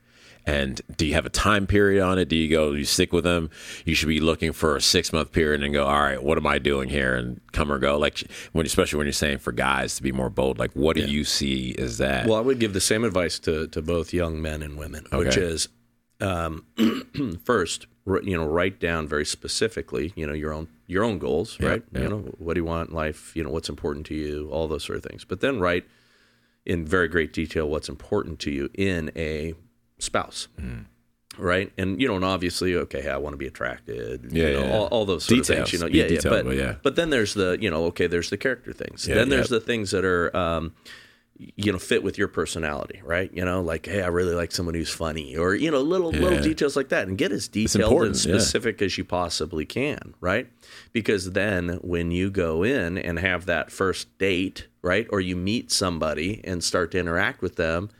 And 0.49 0.81
do 0.97 1.05
you 1.05 1.15
have 1.15 1.27
a 1.27 1.31
time 1.31 1.67
period 1.67 2.05
on 2.05 2.21
it? 2.21 2.29
Do 2.29 2.37
you 2.37 2.49
go, 2.49 2.71
you 2.71 2.85
stick 2.85 3.13
with 3.13 3.25
them? 3.25 3.51
You 3.85 3.97
should 3.97 4.09
be 4.09 4.21
looking 4.21 4.53
for 4.53 4.77
a 4.77 4.81
six 4.81 5.13
month 5.13 5.33
period 5.33 5.65
and 5.65 5.75
go, 5.75 5.85
all 5.85 6.01
right, 6.01 6.23
what 6.23 6.39
am 6.39 6.47
I 6.47 6.61
doing 6.61 6.89
here? 6.89 7.17
And 7.17 7.41
come 7.51 7.73
or 7.73 7.81
go. 7.81 7.99
Like, 7.99 8.23
when, 8.53 8.65
especially 8.65 8.99
when 8.99 9.07
you're 9.07 9.13
saying 9.13 9.39
for 9.39 9.51
guys 9.51 9.97
to 9.97 10.05
be 10.05 10.13
more 10.13 10.31
bold, 10.31 10.61
like, 10.61 10.71
what 10.75 10.95
do 10.95 11.03
you 11.03 11.25
see 11.25 11.75
as 11.77 11.99
that? 11.99 12.29
Well, 12.29 12.39
I 12.39 12.43
would 12.43 12.61
give 12.61 12.75
the 12.75 12.81
same 12.81 13.03
advice 13.03 13.41
to, 13.41 13.67
to 13.67 13.83
both 13.83 14.15
young 14.15 14.41
men 14.41 14.63
and 14.63 14.79
women, 14.79 15.05
which 15.11 15.37
is 15.37 15.69
um, 16.21 16.65
first, 17.45 17.87
you 18.07 18.37
know, 18.37 18.47
write 18.47 18.81
down 18.81 19.07
very 19.09 19.25
specifically, 19.25 20.13
you 20.15 20.27
know, 20.27 20.33
your 20.33 20.53
own 20.53 20.69
your 20.87 21.03
own 21.03 21.19
goals, 21.19 21.59
right? 21.61 21.83
yeah. 21.93 22.03
You 22.03 22.09
know, 22.09 22.19
what 22.39 22.55
do 22.55 22.61
you 22.61 22.65
want 22.65 22.91
in 22.91 22.95
life? 22.95 23.35
You 23.35 23.43
know, 23.43 23.51
what's 23.51 23.69
important 23.69 24.07
to 24.07 24.15
you? 24.15 24.49
All 24.51 24.69
those 24.69 24.85
sort 24.85 24.99
of 24.99 25.05
things. 25.05 25.25
But 25.25 25.41
then 25.41 25.59
write 25.59 25.85
in 26.65 26.85
very 26.85 27.09
great 27.09 27.33
detail 27.33 27.69
what's 27.69 27.89
important 27.89 28.39
to 28.41 28.51
you 28.51 28.71
in 28.75 29.11
a 29.17 29.55
spouse. 29.99 30.49
Hmm. 30.59 30.81
Right, 31.39 31.71
and 31.77 32.01
you 32.01 32.09
know, 32.09 32.17
and 32.17 32.25
obviously, 32.25 32.75
okay, 32.75 33.11
I 33.11 33.19
want 33.19 33.35
to 33.35 33.37
be 33.37 33.47
attracted. 33.47 34.33
Yeah, 34.33 34.47
you 34.47 34.53
know, 34.55 34.65
yeah. 34.65 34.73
all, 34.73 34.87
all 34.87 35.05
those 35.05 35.25
sort 35.25 35.41
Details. 35.41 35.51
of 35.51 35.57
things. 35.57 35.73
You 35.75 35.79
know, 35.81 35.87
yeah, 35.87 36.05
yeah, 36.05 36.09
detailed, 36.09 36.33
but, 36.33 36.45
but 36.47 36.57
yeah. 36.57 36.75
but 36.83 36.97
then 36.97 37.11
there's 37.11 37.35
the, 37.35 37.59
you 37.61 37.71
know, 37.71 37.85
okay, 37.87 38.07
there's 38.07 38.31
the 38.31 38.39
character 38.39 38.73
things. 38.73 39.07
Yeah, 39.07 39.17
then 39.17 39.29
there's 39.29 39.51
yeah. 39.51 39.59
the 39.59 39.61
things 39.65 39.91
that 39.91 40.03
are, 40.07 40.35
um, 40.35 40.73
you 41.39 41.71
know, 41.73 41.79
fit 41.79 42.03
with 42.03 42.17
your 42.19 42.29
personality, 42.29 43.01
right? 43.05 43.31
You 43.33 43.45
know, 43.45 43.61
like, 43.61 43.87
hey, 43.87 44.03
I 44.03 44.07
really 44.09 44.35
like 44.35 44.53
someone 44.53 44.75
who's 44.75 44.91
funny, 44.91 45.37
or 45.37 45.55
you 45.55 45.71
know, 45.71 45.81
little 45.81 46.11
little 46.11 46.41
details 46.43 46.77
like 46.77 46.89
that, 46.91 47.09
and 47.09 47.19
get 47.19 47.33
as 47.33 47.49
detailed 47.49 47.75
and 47.75 47.83
important, 47.85 48.25
yeah. 48.25 48.33
specific 48.39 48.81
as 48.83 48.97
you 48.97 49.05
possibly 49.05 49.65
can, 49.67 50.15
right? 50.21 50.49
Because 50.93 51.33
then 51.33 51.79
when 51.83 52.11
you 52.11 52.31
go 52.31 52.63
in 52.63 52.97
and 52.99 53.19
have 53.19 53.47
that 53.47 53.71
first 53.71 54.17
date, 54.19 54.67
right, 54.83 55.07
or 55.11 55.21
you 55.21 55.37
meet 55.37 55.71
somebody 55.71 56.41
and 56.45 56.65
start 56.65 56.91
to 56.93 56.99
interact 56.99 57.43
with 57.43 57.57
them, 57.57 57.91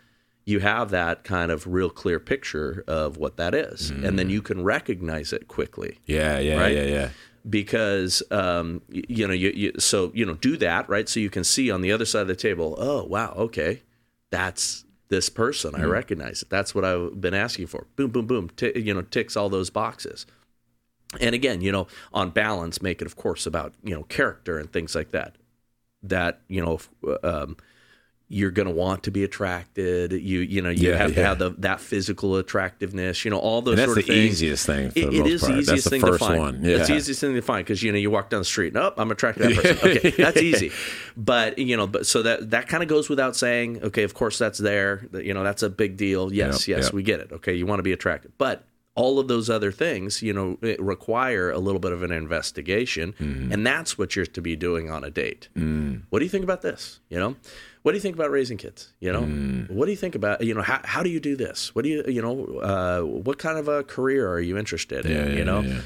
you 0.45 0.61
have 0.61 0.91
that 0.91 1.25
kind 1.25 1.51
of 1.51 1.67
real 1.67 1.91
clear 1.91 2.21
picture 2.21 2.85
of 2.87 3.17
what 3.17 3.37
that 3.37 3.55
is, 3.55 3.91
and 3.91 4.05
Mm. 4.05 4.17
then 4.17 4.31
you 4.31 4.41
can 4.41 4.63
recognize 4.63 5.33
it 5.33 5.49
quickly 5.49 5.99
yeah, 6.07 6.39
yeah, 6.39 6.57
right? 6.61 6.75
yeah, 6.75 6.85
yeah. 6.85 7.09
Because 7.49 8.23
um, 8.31 8.83
you 8.89 9.27
know 9.27 9.35
you, 9.35 9.51
you 9.55 9.73
so 9.79 10.11
you 10.15 10.25
know 10.25 10.35
do 10.35 10.57
that 10.57 10.89
right? 10.89 11.09
So 11.09 11.21
you 11.21 11.31
can 11.31 11.45
see 11.45 11.71
on 11.71 11.81
the 11.81 11.93
other 11.93 12.05
side 12.05 12.23
of 12.23 12.29
the 12.29 12.37
table 12.37 12.75
oh 12.79 13.05
wow 13.05 13.35
okay 13.37 13.83
that's 14.31 14.85
this 15.09 15.29
person. 15.29 15.73
Mm-hmm. 15.73 15.83
I 15.83 15.87
recognize 15.87 16.43
it. 16.43 16.51
That's 16.51 16.75
what 16.75 16.85
I've 16.85 17.21
been 17.21 17.35
asking 17.35 17.69
for. 17.69 17.87
Boom 17.97 18.11
boom 18.11 18.27
boom. 18.27 18.51
Ti 18.57 18.73
you 18.79 18.95
know 18.95 19.03
ticks 19.03 19.37
all 19.37 19.49
those 19.49 19.71
boxes. 19.71 20.27
And 21.21 21.35
again 21.35 21.61
you 21.61 21.73
know 21.73 21.87
on 22.13 22.31
balance 22.31 22.83
make 22.83 23.01
it 23.01 23.07
of 23.07 23.17
course 23.17 23.47
about 23.47 23.75
you 23.83 23.95
know 23.95 24.05
character 24.05 24.59
and 24.59 24.73
things 24.73 24.95
like 24.95 25.11
that. 25.13 25.37
That 26.03 26.41
you 26.49 26.65
know 26.65 26.75
f- 26.75 26.91
um, 27.23 27.57
you're 28.29 28.51
going 28.51 28.67
to 28.67 28.75
want 28.75 29.05
to 29.05 29.11
be 29.13 29.23
attracted 29.23 30.11
you 30.11 30.41
you 30.41 30.61
know 30.61 30.69
you 30.69 30.91
Yeah, 30.91 30.97
have 30.99 31.15
to 31.15 31.23
have 31.23 31.39
the, 31.39 31.51
that 31.59 31.81
physical 31.81 32.37
attractiveness 32.37 33.25
you 33.25 33.31
know 33.31 33.39
all 33.39 33.63
those 33.63 33.73
And 33.75 33.79
that's 33.79 33.87
sort 33.95 33.97
the 34.07 34.13
of 34.13 34.19
things 34.19 34.33
easiest 34.43 34.67
thing 34.67 34.91
for 34.91 34.99
it, 34.99 35.11
the 35.13 35.21
it 35.21 35.27
is 35.29 35.41
part. 35.43 35.53
the 35.53 35.57
That's 35.59 35.69
easiest 35.69 35.85
the 35.85 35.91
thing 35.91 36.01
first 36.01 36.19
to 36.19 36.27
find. 36.27 36.39
one. 36.41 36.65
Yeah. 36.65 36.77
It's 36.79 36.89
the 36.89 36.97
easiest 36.97 37.21
thing 37.21 37.35
to 37.35 37.41
find 37.43 37.65
because 37.65 37.83
you 37.85 37.93
know 37.93 37.99
you 37.99 38.11
walk 38.11 38.31
down 38.31 38.41
the 38.41 38.45
street 38.45 38.75
and 38.75 38.83
oh, 38.83 38.93
I'm 38.97 39.11
attracted 39.13 39.49
to 39.51 39.55
that 39.55 39.79
person. 39.79 39.89
Okay, 39.97 40.11
that's 40.11 40.43
easy. 40.43 40.73
But 41.17 41.59
you 41.59 41.77
know, 41.77 41.87
but 41.87 42.05
so 42.07 42.23
that 42.23 42.51
that 42.51 42.67
kind 42.69 42.83
of 42.83 42.89
goes 42.89 43.09
without 43.09 43.37
saying. 43.37 43.83
Okay, 43.85 44.03
of 44.03 44.15
course 44.15 44.39
that's 44.39 44.59
there. 44.59 45.07
You 45.13 45.33
know, 45.33 45.45
that's 45.45 45.63
a 45.63 45.71
big 45.71 45.97
deal. 45.97 46.33
Yes, 46.33 46.67
Yep, 46.67 46.79
yes, 46.79 46.85
yep. 46.87 46.93
we 46.95 47.03
get 47.05 47.21
it. 47.21 47.31
Okay, 47.33 47.55
you 47.55 47.65
want 47.67 47.79
to 47.79 47.85
be 47.85 47.93
attracted, 47.93 48.33
but 48.39 48.65
all 48.97 49.19
of 49.19 49.29
those 49.29 49.49
other 49.51 49.71
things, 49.71 50.23
you 50.23 50.33
know, 50.33 50.57
require 50.79 51.51
a 51.51 51.59
little 51.59 51.81
bit 51.81 51.93
of 51.93 52.03
an 52.03 52.11
investigation, 52.11 53.13
Mm-hmm. 53.21 53.53
and 53.53 53.67
that's 53.67 53.99
what 53.99 54.17
you're 54.17 54.27
to 54.27 54.41
be 54.41 54.57
doing 54.57 54.91
on 54.91 55.05
a 55.05 55.11
date. 55.11 55.49
Mm. 55.55 56.03
What 56.11 56.19
do 56.21 56.25
you 56.25 56.31
think 56.31 56.45
about 56.45 56.63
this? 56.63 57.01
You 57.11 57.19
know, 57.19 57.37
what 57.83 57.93
do 57.93 57.97
you 57.99 58.01
think 58.03 58.17
about 58.17 58.31
raising 58.31 58.57
kids? 58.57 58.93
You 59.01 59.13
know, 59.13 59.23
Mm. 59.23 59.71
what 59.71 59.85
do 59.87 59.91
you 59.93 59.97
think 59.97 60.15
about 60.15 60.43
you 60.43 60.55
know 60.55 60.63
how 60.63 60.81
how 60.85 61.03
do 61.03 61.11
you 61.11 61.21
do 61.21 61.37
this? 61.37 61.75
What 61.75 61.83
do 61.85 61.89
you 61.91 62.03
you 62.09 62.23
know 62.23 62.35
uh, 62.61 63.01
what 63.03 63.39
kind 63.39 63.59
of 63.59 63.69
a 63.69 63.85
career 63.85 64.29
are 64.33 64.41
you 64.41 64.57
interested 64.59 65.05
in? 65.07 65.13
Yeah, 65.13 65.27
yeah, 65.27 65.39
you 65.39 65.45
know, 65.45 65.61
yeah, 65.61 65.83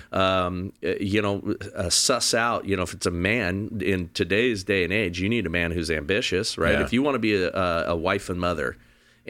um, 0.47 0.73
uh, 0.85 0.95
you 1.01 1.21
know, 1.21 1.55
uh, 1.75 1.91
suss 1.91 2.33
out. 2.33 2.65
You 2.65 2.77
know, 2.77 2.83
if 2.85 2.95
it's 2.95 3.07
a 3.07 3.11
man 3.11 3.81
in 3.85 4.09
today's 4.15 4.63
day 4.65 4.85
and 4.85 4.93
age, 4.93 5.21
you 5.21 5.29
need 5.29 5.47
a 5.47 5.51
man 5.51 5.73
who's 5.73 5.91
ambitious, 5.91 6.57
right? 6.57 6.81
If 6.81 6.93
you 6.93 7.03
want 7.03 7.17
to 7.17 7.19
be 7.19 7.35
a, 7.35 7.51
a, 7.51 7.85
a 7.89 7.97
wife 7.97 8.31
and 8.31 8.41
mother 8.41 8.77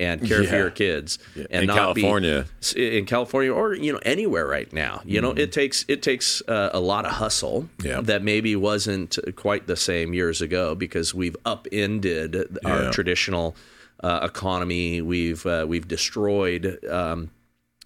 and 0.01 0.27
care 0.27 0.43
for 0.45 0.57
your 0.57 0.71
kids 0.71 1.19
and 1.37 1.47
In 1.63 1.67
not 1.67 1.77
California. 1.77 2.47
be 2.75 2.99
in 2.99 3.05
California 3.07 3.53
or 3.53 3.75
you 3.75 3.93
know 3.93 4.01
anywhere 4.03 4.47
right 4.47 4.73
now, 4.73 5.03
you 5.05 5.21
know, 5.21 5.31
it 5.31 5.53
takes 5.53 5.85
it 5.87 6.03
takes 6.03 6.43
uh, 6.49 6.71
a 6.73 6.81
lot 6.81 7.05
of 7.07 7.13
hustle 7.13 7.69
Yeah. 7.83 8.01
that 8.01 8.23
maybe 8.25 8.57
wasn't 8.57 9.19
quite 9.37 9.67
the 9.67 9.77
same 9.77 10.15
years 10.15 10.41
ago 10.43 10.75
because 10.75 11.15
we've 11.15 11.37
upended 11.47 12.59
our 12.65 12.91
traditional 12.91 13.55
uh, 14.03 14.21
economy. 14.23 15.03
We've 15.03 15.45
uh, 15.47 15.67
we've 15.69 15.87
destroyed. 15.87 16.85
Um, 16.89 17.31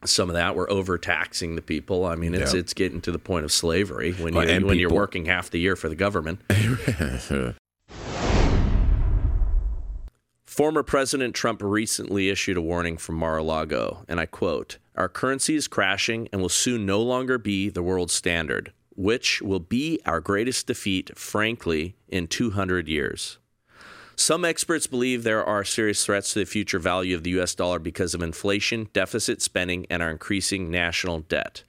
some 0.06 0.28
of 0.28 0.34
that 0.34 0.54
we're 0.54 0.68
overtaxing 0.70 1.56
the 1.56 1.62
people. 1.62 2.04
I 2.04 2.14
mean, 2.14 2.34
it's 2.34 2.52
Yeah. 2.52 2.60
it's 2.60 2.74
getting 2.74 3.00
to 3.00 3.10
the 3.10 3.18
point 3.18 3.46
of 3.46 3.50
slavery 3.52 4.12
when 4.12 4.34
you 4.34 4.66
when 4.66 4.78
you're 4.78 4.90
working 4.92 5.24
half 5.24 5.48
the 5.50 5.58
year 5.58 5.76
for 5.76 5.88
the 5.88 5.96
government. 5.96 6.40
Former 10.54 10.84
President 10.84 11.34
Trump 11.34 11.60
recently 11.64 12.28
issued 12.28 12.56
a 12.56 12.60
warning 12.60 12.96
from 12.96 13.16
Mar-a-Lago, 13.16 14.04
and 14.06 14.20
I 14.20 14.26
quote, 14.26 14.78
"Our 14.94 15.08
currency 15.08 15.56
is 15.56 15.66
crashing 15.66 16.28
and 16.30 16.40
will 16.40 16.48
soon 16.48 16.86
no 16.86 17.02
longer 17.02 17.38
be 17.38 17.68
the 17.68 17.82
world 17.82 18.08
standard, 18.08 18.72
which 18.94 19.42
will 19.42 19.58
be 19.58 19.98
our 20.06 20.20
greatest 20.20 20.68
defeat, 20.68 21.18
frankly, 21.18 21.96
in 22.06 22.28
200 22.28 22.86
years." 22.86 23.38
Some 24.14 24.44
experts 24.44 24.86
believe 24.86 25.24
there 25.24 25.44
are 25.44 25.64
serious 25.64 26.04
threats 26.04 26.32
to 26.34 26.38
the 26.38 26.46
future 26.46 26.78
value 26.78 27.16
of 27.16 27.24
the 27.24 27.30
US 27.30 27.56
dollar 27.56 27.80
because 27.80 28.14
of 28.14 28.22
inflation, 28.22 28.88
deficit 28.92 29.42
spending, 29.42 29.86
and 29.90 30.04
our 30.04 30.10
increasing 30.12 30.70
national 30.70 31.22
debt. 31.22 31.64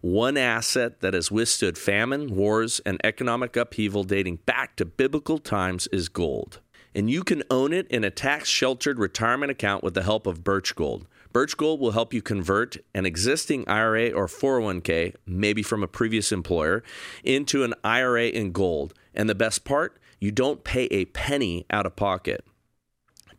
One 0.00 0.36
asset 0.36 1.00
that 1.00 1.12
has 1.12 1.32
withstood 1.32 1.76
famine, 1.76 2.36
wars, 2.36 2.80
and 2.86 3.00
economic 3.02 3.56
upheaval 3.56 4.04
dating 4.04 4.36
back 4.46 4.76
to 4.76 4.84
biblical 4.84 5.38
times 5.38 5.88
is 5.88 6.08
gold. 6.08 6.60
And 6.98 7.08
you 7.08 7.22
can 7.22 7.44
own 7.48 7.72
it 7.72 7.86
in 7.92 8.02
a 8.02 8.10
tax 8.10 8.48
sheltered 8.48 8.98
retirement 8.98 9.52
account 9.52 9.84
with 9.84 9.94
the 9.94 10.02
help 10.02 10.26
of 10.26 10.42
Birch 10.42 10.74
Gold. 10.74 11.06
Birch 11.32 11.56
Gold 11.56 11.78
will 11.78 11.92
help 11.92 12.12
you 12.12 12.20
convert 12.20 12.76
an 12.92 13.06
existing 13.06 13.68
IRA 13.68 14.10
or 14.10 14.26
401k, 14.26 15.14
maybe 15.24 15.62
from 15.62 15.84
a 15.84 15.86
previous 15.86 16.32
employer, 16.32 16.82
into 17.22 17.62
an 17.62 17.74
IRA 17.84 18.26
in 18.26 18.50
gold. 18.50 18.94
And 19.14 19.28
the 19.28 19.36
best 19.36 19.62
part, 19.62 20.00
you 20.18 20.32
don't 20.32 20.64
pay 20.64 20.86
a 20.86 21.04
penny 21.04 21.66
out 21.70 21.86
of 21.86 21.94
pocket. 21.94 22.44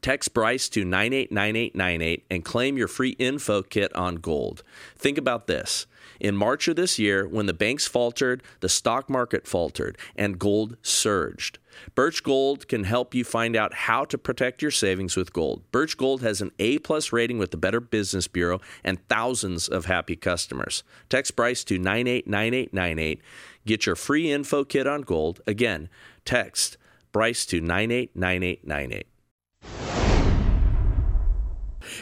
Text 0.02 0.34
Bryce 0.34 0.69
to 0.69 0.86
989898 0.86 2.26
and 2.32 2.45
claim 2.45 2.78
your 2.78 2.88
free 2.88 3.17
info 3.19 3.62
kit 3.62 3.93
on 3.93 4.15
gold. 4.15 4.63
Think 4.95 5.17
about 5.17 5.48
this. 5.48 5.86
In 6.20 6.36
March 6.36 6.68
of 6.68 6.76
this 6.76 7.00
year, 7.00 7.28
when 7.28 7.46
the 7.46 7.54
banks 7.54 7.88
faltered, 7.88 8.44
the 8.60 8.70
stock 8.70 9.10
market 9.10 9.48
faltered, 9.48 9.98
and 10.16 10.40
gold 10.40 10.78
surged. 10.82 11.60
Birch 11.96 12.24
Gold 12.24 12.68
can 12.68 12.84
help 12.84 13.14
you 13.14 13.24
find 13.24 13.56
out 13.56 13.74
how 13.74 14.04
to 14.06 14.18
protect 14.18 14.62
your 14.62 14.72
savings 14.72 15.16
with 15.16 15.34
gold. 15.34 15.64
Birch 15.72 15.98
Gold 15.98 16.22
has 16.22 16.42
an 16.42 16.52
A 16.60 16.80
plus 16.80 17.14
rating 17.14 17.38
with 17.38 17.52
the 17.52 17.58
Better 17.58 17.80
Business 17.80 18.28
Bureau 18.28 18.60
and 18.84 19.06
thousands 19.08 19.68
of 19.68 19.86
happy 19.86 20.16
customers. 20.16 20.84
Text 21.10 21.36
Bryce 21.36 21.64
to 21.66 21.78
989898. 21.78 23.22
Get 23.66 23.86
your 23.86 23.96
free 23.96 24.32
info 24.32 24.64
kit 24.64 24.88
on 24.88 25.02
gold. 25.02 25.42
Again, 25.48 25.90
text 26.26 26.78
Bryce 27.12 27.46
to 27.48 27.62
989898. 27.62 29.09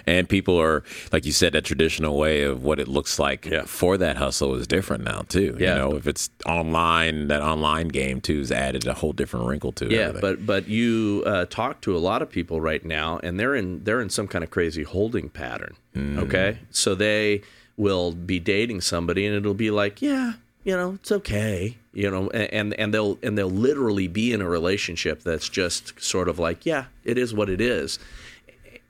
And 0.08 0.28
people 0.30 0.60
are, 0.60 0.84
like 1.12 1.26
you 1.26 1.34
said, 1.34 1.52
that 1.54 1.66
traditional 1.66 2.18
way 2.18 2.44
of 2.44 2.64
what 2.64 2.80
it 2.80 2.88
looks 2.88 3.20
like 3.20 3.46
Yeah. 3.46 3.64
for 3.66 3.98
that 3.98 4.16
hustle 4.18 4.56
is 4.56 4.66
different 4.66 5.04
now 5.04 5.24
too. 5.28 5.58
Yeah. 5.60 5.74
You 5.74 5.82
know, 5.82 5.96
if 5.98 6.08
it's 6.08 6.30
online, 6.46 7.28
that 7.28 7.42
online 7.42 7.90
game 7.90 8.22
too 8.22 8.40
has 8.40 8.52
added 8.52 8.88
a 8.88 8.94
whole 8.94 9.12
different 9.14 9.48
wrinkle 9.48 9.74
to 9.74 9.86
it. 9.86 9.92
Yeah, 9.92 10.00
everything. 10.08 10.22
but 10.22 10.46
but 10.46 10.68
you 10.70 11.24
uh, 11.26 11.46
talk 11.50 11.82
to 11.82 11.96
a 11.96 12.00
lot 12.00 12.22
of 12.22 12.30
people 12.32 12.62
right 12.62 12.84
now, 12.86 13.20
and 13.22 13.38
they're 13.40 13.54
in 13.54 13.84
they're 13.84 14.02
in 14.02 14.10
some 14.10 14.28
kind 14.28 14.44
of 14.44 14.50
crazy 14.50 14.84
holding 14.84 15.30
pattern. 15.30 15.76
Mm. 15.96 16.20
Okay, 16.20 16.60
so 16.72 16.96
they 16.96 17.42
will 17.76 18.12
be 18.14 18.40
dating 18.40 18.82
somebody, 18.82 19.26
and 19.26 19.36
it'll 19.36 19.54
be 19.54 19.72
like, 19.72 20.02
yeah, 20.02 20.34
you 20.64 20.76
know, 20.76 20.94
it's 20.96 21.12
okay, 21.12 21.76
you 21.94 22.10
know, 22.10 22.30
and 22.32 22.74
and 22.76 22.94
they'll 22.94 23.20
and 23.22 23.38
they'll 23.38 23.50
literally 23.50 24.08
be 24.08 24.32
in 24.32 24.42
a 24.42 24.48
relationship 24.50 25.22
that's 25.24 25.50
just 25.50 26.00
sort 26.02 26.30
of 26.30 26.40
like, 26.40 26.66
yeah, 26.66 26.86
it 27.04 27.18
is 27.18 27.34
what 27.34 27.50
it 27.50 27.60
is. 27.62 28.00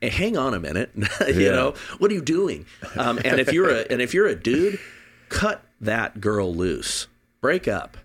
Hang 0.02 0.38
on 0.38 0.54
a 0.54 0.60
minute, 0.60 0.92
you 1.28 1.34
Yeah. 1.42 1.52
know, 1.52 1.74
what 1.98 2.12
are 2.12 2.14
you 2.14 2.22
doing? 2.22 2.66
Um, 2.96 3.20
and 3.26 3.40
if 3.40 3.52
you're 3.52 3.70
a 3.70 3.86
and 3.90 4.02
if 4.02 4.14
you're 4.14 4.28
a 4.28 4.36
dude, 4.36 4.80
cut 5.30 5.64
that 5.82 6.22
girl 6.22 6.54
loose, 6.54 7.08
break 7.42 7.68
up. 7.68 7.98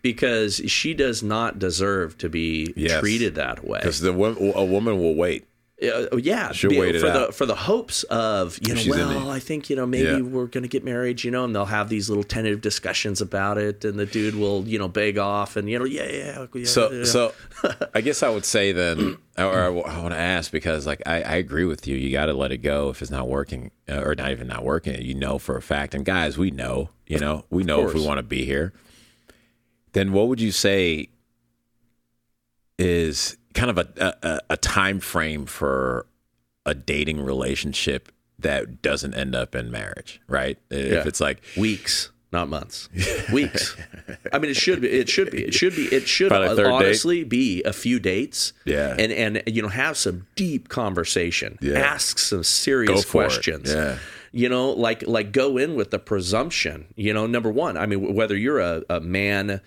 Because 0.00 0.62
she 0.68 0.94
does 0.94 1.24
not 1.24 1.58
deserve 1.58 2.16
to 2.18 2.28
be 2.28 2.72
Yes. 2.76 3.00
treated 3.00 3.34
that 3.34 3.64
way. 3.66 3.78
because 3.80 4.00
the 4.00 4.10
a 4.12 4.64
woman 4.64 4.98
will 4.98 5.14
wait. 5.16 5.47
Uh, 5.80 6.16
yeah, 6.16 6.50
She'll 6.50 6.70
be- 6.70 6.80
wait 6.80 6.96
it 6.96 7.00
for 7.00 7.08
the 7.08 7.32
for 7.32 7.46
the 7.46 7.54
hopes 7.54 8.02
of 8.04 8.58
you 8.66 8.74
know. 8.74 8.80
she's 8.80 8.90
Well, 8.92 9.30
I 9.30 9.38
think 9.38 9.70
you 9.70 9.76
know 9.76 9.86
maybe 9.86 10.08
Yeah. 10.08 10.20
we're 10.22 10.46
going 10.46 10.62
to 10.64 10.68
get 10.68 10.84
married, 10.84 11.22
you 11.22 11.30
know, 11.30 11.44
and 11.44 11.54
they'll 11.54 11.66
have 11.66 11.88
these 11.88 12.08
little 12.08 12.24
tentative 12.24 12.60
discussions 12.60 13.20
about 13.20 13.58
it, 13.58 13.84
and 13.84 13.96
the 13.96 14.04
dude 14.04 14.34
will 14.34 14.64
you 14.66 14.76
know 14.76 14.88
beg 14.88 15.18
off, 15.18 15.54
and 15.54 15.70
you 15.70 15.78
know, 15.78 15.84
yeah, 15.84 16.08
yeah, 16.10 16.46
yeah. 16.52 16.64
So, 16.64 16.90
yeah. 16.90 17.04
so 17.04 17.32
I 17.94 18.00
guess 18.00 18.24
I 18.24 18.28
would 18.28 18.44
say 18.44 18.72
then, 18.72 19.18
or 19.38 19.56
I, 19.56 19.68
want 19.68 20.10
to 20.14 20.18
ask 20.18 20.50
because, 20.50 20.84
like, 20.84 21.00
I, 21.06 21.22
I 21.22 21.34
agree 21.36 21.64
with 21.64 21.86
you. 21.86 21.96
You 21.96 22.10
got 22.10 22.26
to 22.26 22.34
let 22.34 22.50
it 22.50 22.58
go 22.58 22.88
if 22.90 23.00
it's 23.00 23.10
not 23.12 23.28
working, 23.28 23.70
uh, 23.88 24.02
or 24.02 24.16
not 24.16 24.32
even 24.32 24.48
not 24.48 24.64
working. 24.64 25.00
You 25.00 25.14
know 25.14 25.38
for 25.38 25.56
a 25.56 25.62
fact, 25.62 25.94
and 25.94 26.04
guys, 26.04 26.36
we 26.36 26.50
know, 26.50 26.90
you 27.06 27.20
know, 27.20 27.44
we 27.50 27.62
know 27.62 27.86
if 27.86 27.94
we 27.94 28.04
want 28.04 28.18
to 28.18 28.24
be 28.24 28.44
here. 28.44 28.72
Then 29.92 30.12
what 30.12 30.26
would 30.26 30.40
you 30.40 30.50
say 30.50 31.10
is 32.80 33.36
kind 33.54 33.70
of 33.70 33.78
a, 33.78 34.16
a 34.22 34.40
a 34.50 34.56
time 34.56 35.00
frame 35.00 35.46
for 35.46 36.06
a 36.66 36.74
dating 36.74 37.20
relationship 37.24 38.10
that 38.38 38.82
doesn't 38.82 39.14
end 39.14 39.34
up 39.34 39.54
in 39.54 39.70
marriage, 39.70 40.20
right? 40.28 40.58
If 40.70 40.92
Yeah. 40.92 41.02
it's 41.08 41.20
like 41.20 41.42
weeks, 41.56 42.10
not 42.30 42.48
months. 42.48 42.88
Weeks. 43.32 43.74
I 44.32 44.38
mean, 44.38 44.50
it 44.50 44.56
should 44.56 44.80
be. 44.82 44.88
It 44.88 45.08
should 45.08 45.30
be. 45.30 45.44
It 45.44 45.54
should 45.54 45.74
be. 45.74 45.84
It 45.86 46.06
should 46.06 46.30
third 46.30 46.56
date. 46.56 46.66
honestly 46.66 47.24
be 47.24 47.62
a 47.64 47.72
few 47.72 47.98
dates. 47.98 48.52
Yeah. 48.66 48.94
And 48.98 49.10
and 49.12 49.42
you 49.46 49.62
know 49.62 49.68
have 49.68 49.96
some 49.96 50.26
deep 50.36 50.68
conversation. 50.68 51.58
Yeah. 51.62 51.78
Ask 51.78 52.18
some 52.18 52.42
serious 52.44 53.02
for 53.04 53.22
it. 53.22 53.26
questions. 53.28 53.72
Yeah. 53.72 53.98
You 54.32 54.50
know, 54.50 54.70
like 54.72 55.06
like 55.06 55.32
go 55.32 55.56
in 55.56 55.74
with 55.74 55.90
the 55.90 55.98
presumption. 55.98 56.86
You 56.96 57.14
know, 57.14 57.26
number 57.26 57.50
one. 57.50 57.78
I 57.78 57.86
mean, 57.86 58.14
whether 58.14 58.36
you're 58.36 58.60
a, 58.60 58.82
a 58.90 59.00
man 59.00 59.62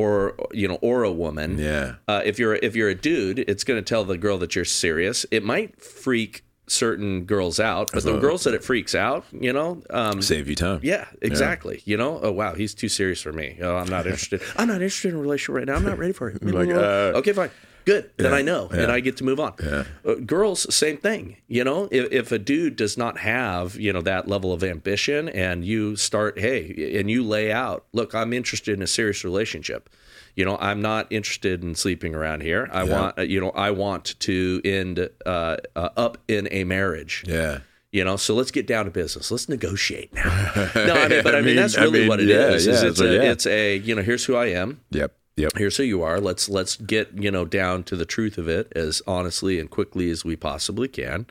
or 0.00 0.34
you 0.52 0.66
know 0.68 0.78
or 0.82 0.98
a 1.04 1.10
woman. 1.24 1.58
yeah, 1.58 1.94
Uh, 2.06 2.20
if 2.24 2.38
you're 2.38 2.56
if 2.68 2.76
you're 2.76 2.90
a 2.90 2.94
dude, 3.10 3.38
it's 3.38 3.64
going 3.64 3.82
to 3.82 3.88
tell 3.94 4.04
the 4.04 4.18
girl 4.18 4.36
that 4.38 4.54
you're 4.54 4.64
serious. 4.84 5.24
It 5.30 5.42
might 5.42 5.80
freak 5.80 6.42
certain 6.68 7.24
girls 7.24 7.60
out, 7.60 7.90
but 7.94 8.02
the 8.02 8.18
girls 8.18 8.42
that 8.44 8.52
it 8.52 8.62
freaks 8.64 8.94
out, 8.94 9.24
you 9.32 9.52
know, 9.52 9.82
um, 9.90 10.20
save 10.20 10.48
you 10.48 10.56
time. 10.56 10.80
yeah, 10.82 11.06
exactly. 11.22 11.80
You 11.84 11.96
know, 11.96 12.18
oh 12.22 12.32
wow, 12.32 12.54
he's 12.54 12.74
too 12.74 12.88
serious 12.88 13.20
for 13.22 13.32
me. 13.32 13.56
Oh, 13.62 13.76
I'm 13.76 13.88
not 13.88 14.04
interested. 14.06 14.42
I'm 14.56 14.68
not 14.68 14.82
interested 14.82 15.10
in 15.12 15.16
a 15.16 15.20
relationship 15.20 15.54
right 15.54 15.66
now. 15.66 15.76
I'm 15.76 15.84
not 15.84 15.98
ready 15.98 16.12
for 16.12 16.28
it. 16.30 16.42
Like, 16.56 16.68
uh, 16.70 17.18
okay, 17.20 17.32
fine, 17.32 17.50
good. 17.86 18.10
Then 18.18 18.34
I 18.34 18.42
know, 18.42 18.68
and. 18.68 18.92
I 18.92 19.00
get 19.00 19.16
to 19.18 19.24
move 19.24 19.40
on. 19.40 19.54
Yeah. 19.62 19.84
Uh, 20.04 20.14
girls, 20.16 20.72
same 20.74 20.98
thing. 20.98 21.36
You 21.48 21.64
know, 21.64 21.88
if, 21.90 22.12
if 22.12 22.32
a 22.32 22.38
dude 22.38 22.76
does 22.76 22.98
not 22.98 23.18
have 23.18 23.76
you 23.76 23.92
know 23.92 24.02
that 24.02 24.28
level 24.28 24.52
of 24.52 24.62
ambition, 24.62 25.28
and 25.30 25.64
you 25.64 25.96
start, 25.96 26.38
hey, 26.38 26.98
and 26.98 27.10
you 27.10 27.22
lay 27.24 27.50
out, 27.50 27.86
look, 27.92 28.14
I'm 28.14 28.32
interested 28.32 28.74
in 28.76 28.82
a 28.82 28.86
serious 28.86 29.24
relationship. 29.24 29.88
You 30.34 30.44
know, 30.44 30.58
I'm 30.60 30.82
not 30.82 31.06
interested 31.10 31.62
in 31.62 31.74
sleeping 31.74 32.14
around 32.14 32.42
here. 32.42 32.68
I 32.70 32.84
want, 32.84 33.16
you 33.18 33.40
know, 33.40 33.50
I 33.52 33.70
want 33.70 34.20
to 34.20 34.60
end 34.64 35.08
uh, 35.24 35.56
uh, 35.74 35.88
up 35.96 36.18
in 36.28 36.46
a 36.50 36.64
marriage. 36.64 37.24
Yeah. 37.26 37.60
You 37.90 38.04
know, 38.04 38.16
so 38.16 38.34
let's 38.34 38.50
get 38.50 38.66
down 38.66 38.84
to 38.84 38.90
business. 38.90 39.30
Let's 39.30 39.48
negotiate 39.48 40.12
now. 40.12 40.24
no, 40.74 40.94
I 40.94 41.08
mean, 41.08 41.22
but 41.22 41.34
I 41.34 41.38
I 41.38 41.40
mean, 41.40 41.46
mean- 41.46 41.56
that's 41.56 41.78
I 41.78 41.84
really 41.84 42.00
mean, 42.00 42.08
what 42.08 42.20
it 42.20 42.28
yeah, 42.28 42.48
is. 42.50 42.66
is 42.66 42.82
yeah, 42.82 42.88
it's 42.90 42.98
so 42.98 43.06
a, 43.06 43.14
yeah. 43.14 43.22
it's 43.32 43.46
a, 43.46 43.76
you 43.78 43.94
know, 43.94 44.02
here's 44.02 44.26
who 44.26 44.36
I 44.36 44.46
am. 44.48 44.80
Yep. 44.90 45.14
Yep. 45.36 45.52
Here's 45.58 45.76
who 45.76 45.82
you 45.82 46.02
are. 46.02 46.20
Let's 46.20 46.48
let's 46.48 46.76
get 46.76 47.12
you 47.14 47.30
know 47.30 47.44
down 47.44 47.82
to 47.84 47.96
the 47.96 48.06
truth 48.06 48.38
of 48.38 48.48
it 48.48 48.72
as 48.74 49.02
honestly 49.06 49.60
and 49.60 49.68
quickly 49.70 50.10
as 50.10 50.24
we 50.24 50.34
possibly 50.36 50.88
can. 50.88 51.26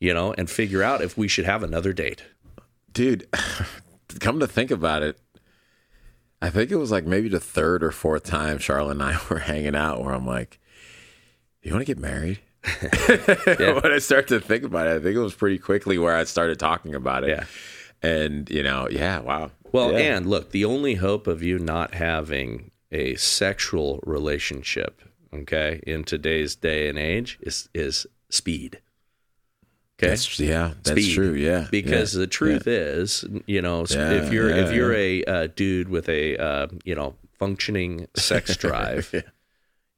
You 0.00 0.12
know, 0.14 0.34
and 0.36 0.48
figure 0.50 0.82
out 0.82 1.02
if 1.02 1.16
we 1.16 1.26
should 1.28 1.46
have 1.46 1.62
another 1.62 1.92
date. 1.92 2.22
dude 2.92 3.26
come 4.20 4.38
to 4.40 4.46
think 4.46 4.70
about 4.70 5.02
it 5.02 5.18
i 6.40 6.48
think 6.48 6.70
it 6.70 6.76
was 6.76 6.90
like 6.90 7.04
maybe 7.04 7.28
the 7.28 7.40
third 7.40 7.82
or 7.82 7.90
fourth 7.90 8.22
time 8.24 8.56
charlotte 8.58 8.92
and 8.92 9.02
i 9.02 9.18
were 9.30 9.40
hanging 9.40 9.74
out 9.74 10.02
where 10.02 10.14
i'm 10.14 10.24
like 10.26 10.58
you 11.62 11.72
want 11.72 11.80
to 11.84 11.92
get 11.92 11.98
married 12.00 12.38
when 13.58 13.92
i 13.92 13.98
start 13.98 14.28
to 14.28 14.38
think 14.40 14.62
about 14.64 14.86
it 14.86 14.90
i 14.90 15.00
think 15.00 15.16
it 15.16 15.20
was 15.20 15.34
pretty 15.34 15.58
quickly 15.58 15.98
where 15.98 16.14
i 16.14 16.24
started 16.24 16.58
talking 16.58 16.94
about 16.94 17.24
it 17.24 17.30
Yeah. 17.30 17.44
and 18.02 18.48
you 18.48 18.62
know 18.62 18.88
yeah 18.88 19.18
wow 19.20 19.50
Well, 19.72 19.92
Yeah. 19.92 20.16
and 20.16 20.26
look, 20.26 20.50
the 20.52 20.64
only 20.64 20.94
hope 20.94 21.26
of 21.26 21.42
you 21.42 21.58
not 21.58 21.94
having 21.94 22.70
a 22.96 23.14
sexual 23.16 24.00
relationship, 24.04 25.02
okay, 25.32 25.80
in 25.86 26.02
today's 26.02 26.56
day 26.56 26.88
and 26.88 26.98
age 26.98 27.38
is 27.42 27.68
is 27.74 28.06
speed. 28.30 28.80
Okay. 29.98 30.08
that's, 30.08 30.38
yeah 30.38 30.74
that's 30.82 30.90
Speed. 30.90 31.14
true 31.14 31.32
yeah 31.32 31.68
because 31.70 32.14
yeah. 32.14 32.20
the 32.20 32.26
truth 32.26 32.66
is, 32.66 33.24
you 33.46 33.62
know, 33.62 33.86
Yeah, 33.88 34.10
if 34.12 34.32
you're 34.32 34.50
if 34.50 34.72
you're 34.72 34.94
a 34.94 35.24
uh, 35.24 35.48
dude 35.54 35.88
with 35.88 36.08
a 36.08 36.36
uh, 36.36 36.66
you 36.84 36.94
know 36.94 37.14
functioning 37.38 38.06
sex 38.14 38.56
drive, 38.64 39.14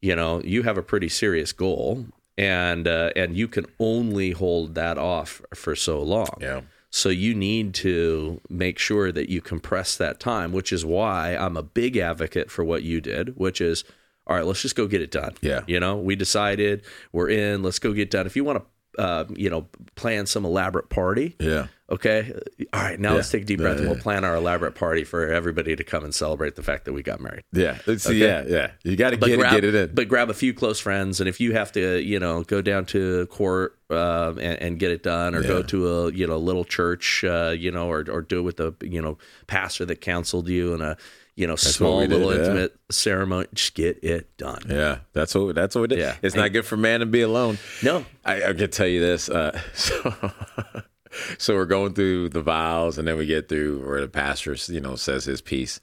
you 0.00 0.14
know, 0.14 0.40
you 0.42 0.62
have 0.62 0.78
a 0.78 0.82
pretty 0.82 1.08
serious 1.08 1.52
goal, 1.52 2.06
and 2.36 2.86
uh, 2.86 3.10
and 3.16 3.36
you 3.36 3.48
can 3.48 3.66
only 3.78 4.32
hold 4.32 4.74
that 4.74 4.98
off 4.98 5.42
for 5.54 5.74
so 5.74 6.02
long. 6.02 6.36
yeah 6.40 6.60
So 6.98 7.10
you 7.10 7.32
need 7.32 7.74
to 7.74 8.40
make 8.48 8.76
sure 8.76 9.12
that 9.12 9.28
you 9.28 9.40
compress 9.40 9.96
that 9.96 10.18
time, 10.18 10.50
which 10.52 10.72
is 10.72 10.84
why 10.84 11.36
I'm 11.36 11.56
a 11.56 11.62
big 11.62 11.96
advocate 11.96 12.50
for 12.50 12.64
what 12.64 12.82
you 12.82 13.00
did, 13.00 13.36
which 13.36 13.60
is 13.60 13.84
all 14.26 14.34
right, 14.34 14.44
let's 14.44 14.60
just 14.60 14.74
go 14.74 14.88
get 14.88 15.00
it 15.00 15.12
done. 15.12 15.34
Yeah. 15.40 15.60
You 15.68 15.78
know, 15.78 15.96
we 15.96 16.16
decided 16.16 16.82
we're 17.12 17.30
in, 17.30 17.62
let's 17.62 17.78
go 17.78 17.92
get 17.92 18.10
done. 18.10 18.26
If 18.26 18.34
you 18.34 18.42
want 18.42 18.58
to 18.58 18.64
uh, 18.98 19.24
you 19.34 19.48
know, 19.48 19.66
plan 19.94 20.26
some 20.26 20.44
elaborate 20.44 20.90
party, 20.90 21.36
yeah. 21.38 21.68
Okay, 21.90 22.32
all 22.74 22.82
right, 22.82 23.00
now 23.00 23.14
let's 23.14 23.30
take 23.30 23.42
a 23.42 23.44
deep 23.46 23.60
breath 23.60 23.76
Yeah, 23.76 23.78
and 23.78 23.88
we'll 23.88 23.96
yeah. 23.96 24.02
plan 24.02 24.24
our 24.24 24.34
elaborate 24.36 24.74
party 24.74 25.04
for 25.04 25.32
everybody 25.32 25.74
to 25.74 25.84
come 25.84 26.04
and 26.04 26.14
celebrate 26.14 26.54
the 26.54 26.62
fact 26.62 26.84
that 26.84 26.92
we 26.92 27.02
got 27.02 27.18
married. 27.18 27.44
yeah. 27.50 27.78
It's, 27.86 28.10
yeah 28.10 28.44
yeah. 28.46 28.72
You 28.84 28.96
got 28.96 29.10
to 29.10 29.16
get 29.16 29.38
grab, 29.38 29.52
it 29.54 29.62
get 29.62 29.64
it 29.64 29.74
in. 29.74 29.94
but 29.94 30.06
grab 30.06 30.28
a 30.28 30.34
few 30.34 30.52
close 30.52 30.78
friends, 30.78 31.20
and 31.20 31.28
if 31.28 31.40
you 31.40 31.54
have 31.54 31.72
to, 31.72 32.02
you 32.02 32.18
know, 32.18 32.42
go 32.42 32.60
down 32.60 32.84
to 32.86 33.24
court 33.26 33.78
um, 33.88 34.38
and, 34.38 34.60
and 34.60 34.78
get 34.78 34.90
it 34.90 35.02
done, 35.02 35.34
or 35.34 35.42
go 35.42 35.62
to 35.62 35.88
a 35.88 36.12
you 36.12 36.26
know 36.26 36.36
little 36.36 36.64
church, 36.64 37.24
uh, 37.24 37.54
you 37.56 37.70
know, 37.70 37.90
or 37.90 38.04
or 38.10 38.20
do 38.20 38.40
it 38.40 38.42
with 38.42 38.58
the 38.58 38.74
you 38.82 39.00
know 39.00 39.16
pastor 39.46 39.86
that 39.86 40.02
counseled 40.02 40.48
you 40.48 40.74
and 40.74 40.82
a 40.82 40.96
you 41.38 41.46
know, 41.46 41.52
what 41.52 41.60
small 41.60 42.00
did, 42.00 42.10
little 42.10 42.34
yeah. 42.34 42.40
intimate 42.40 42.76
ceremony. 42.90 43.46
Just 43.54 43.74
get 43.74 44.02
it 44.02 44.36
done. 44.38 44.60
Yeah, 44.68 44.98
that's 45.12 45.36
what 45.36 45.54
that's 45.54 45.76
what 45.76 45.82
we 45.82 45.86
did. 45.86 46.00
Yeah. 46.00 46.16
It's 46.20 46.34
not 46.34 46.52
good 46.52 46.66
for 46.66 46.76
man 46.76 46.98
to 46.98 47.06
be 47.06 47.20
alone. 47.20 47.58
No. 47.80 48.04
I, 48.24 48.42
I 48.42 48.52
can 48.54 48.68
tell 48.72 48.88
you 48.88 49.00
this. 49.00 49.28
Uh, 49.28 49.56
so, 49.72 50.32
so 51.38 51.54
we're 51.54 51.64
going 51.64 51.94
through 51.94 52.30
the 52.30 52.42
vows, 52.42 52.98
and 52.98 53.06
then 53.06 53.16
we 53.16 53.24
get 53.24 53.48
through 53.48 53.86
where 53.86 54.00
the 54.00 54.08
pastor, 54.08 54.56
you 54.66 54.80
know, 54.80 54.96
says 54.96 55.26
his 55.26 55.40
piece, 55.40 55.78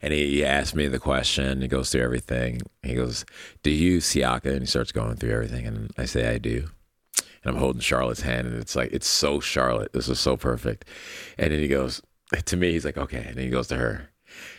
and 0.00 0.14
he, 0.14 0.30
he 0.30 0.44
asked 0.46 0.74
me 0.74 0.88
the 0.88 0.98
question. 0.98 1.60
He 1.60 1.68
goes 1.68 1.90
through 1.90 2.02
everything. 2.02 2.62
He 2.82 2.94
goes, 2.94 3.26
"Do 3.62 3.70
you 3.70 3.98
Siaka?" 3.98 4.50
And 4.50 4.60
he 4.60 4.66
starts 4.66 4.92
going 4.92 5.16
through 5.16 5.34
everything, 5.34 5.66
and 5.66 5.92
I 5.98 6.06
say, 6.06 6.26
"I 6.26 6.38
do." 6.38 6.70
And 7.44 7.54
I'm 7.54 7.60
holding 7.60 7.82
Charlotte's 7.82 8.22
hand, 8.22 8.46
and 8.46 8.56
it's 8.56 8.74
like 8.74 8.92
it's 8.92 9.06
so 9.06 9.40
Charlotte. 9.40 9.92
This 9.92 10.08
is 10.08 10.18
so 10.18 10.38
perfect. 10.38 10.86
And 11.36 11.52
then 11.52 11.60
he 11.60 11.68
goes 11.68 12.00
to 12.46 12.56
me. 12.56 12.72
He's 12.72 12.86
like, 12.86 12.96
"Okay," 12.96 13.26
and 13.26 13.36
then 13.36 13.44
he 13.44 13.50
goes 13.50 13.68
to 13.68 13.76
her. 13.76 14.08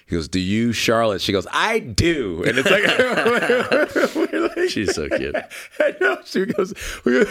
He 0.07 0.15
goes, 0.15 0.27
"Do 0.27 0.39
you, 0.39 0.73
Charlotte?" 0.73 1.21
She 1.21 1.31
goes, 1.31 1.47
"I 1.51 1.79
do." 1.79 2.43
And 2.43 2.57
it's 2.57 2.69
like, 2.69 2.85
like 4.15 4.57
She's 4.69 4.93
so 4.93 5.07
cute. 5.09 5.35
I 5.79 5.95
know. 5.99 6.17
She 6.25 6.45
goes, 6.45 6.73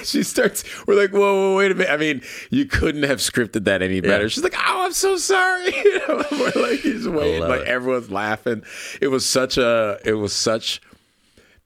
she 0.04 0.22
starts, 0.22 0.64
we're 0.86 1.00
like, 1.00 1.12
whoa, 1.12 1.20
whoa, 1.20 1.56
wait 1.56 1.72
a 1.72 1.74
minute. 1.74 1.92
I 1.92 1.96
mean, 1.96 2.22
you 2.50 2.64
couldn't 2.66 3.02
have 3.04 3.18
scripted 3.18 3.64
that 3.64 3.82
any 3.82 4.00
better. 4.00 4.24
Yeah. 4.24 4.28
She's 4.28 4.44
like, 4.44 4.56
oh, 4.56 4.86
I'm 4.86 4.92
so 4.92 5.16
sorry. 5.16 5.72
You 5.86 5.98
know, 6.08 6.24
we're 6.32 6.62
like, 6.62 6.80
he's 6.80 7.08
waiting. 7.08 7.42
Like, 7.42 7.60
it. 7.60 7.68
everyone's 7.68 8.10
laughing. 8.10 8.62
It 9.00 9.08
was 9.08 9.24
such 9.24 9.56
a, 9.56 9.98
it 10.04 10.14
was 10.14 10.32
such, 10.32 10.80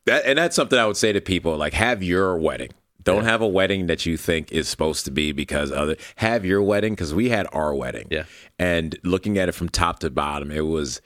that, 0.04 0.26
and 0.26 0.38
that's 0.38 0.54
something 0.54 0.78
I 0.78 0.86
would 0.86 0.96
say 0.96 1.12
to 1.12 1.20
people 1.20 1.56
like, 1.56 1.72
have 1.72 2.02
your 2.02 2.36
wedding. 2.36 2.70
Don't 3.02 3.24
have 3.24 3.40
a 3.40 3.48
wedding 3.48 3.86
that 3.86 4.06
you 4.06 4.16
think 4.16 4.52
is 4.52 4.68
supposed 4.68 5.04
to 5.06 5.10
be 5.10 5.32
because 5.32 5.72
other, 5.72 5.96
have 6.16 6.44
your 6.44 6.62
wedding 6.62 6.94
because 6.94 7.14
we 7.14 7.28
had 7.28 7.46
our 7.52 7.74
wedding. 7.74 8.08
Yeah. 8.10 8.24
And 8.58 8.98
looking 9.04 9.38
at 9.38 9.48
it 9.48 9.52
from 9.52 9.68
top 9.68 10.00
to 10.00 10.10
bottom, 10.10 10.50
it 10.50 10.66
was, 10.66 11.00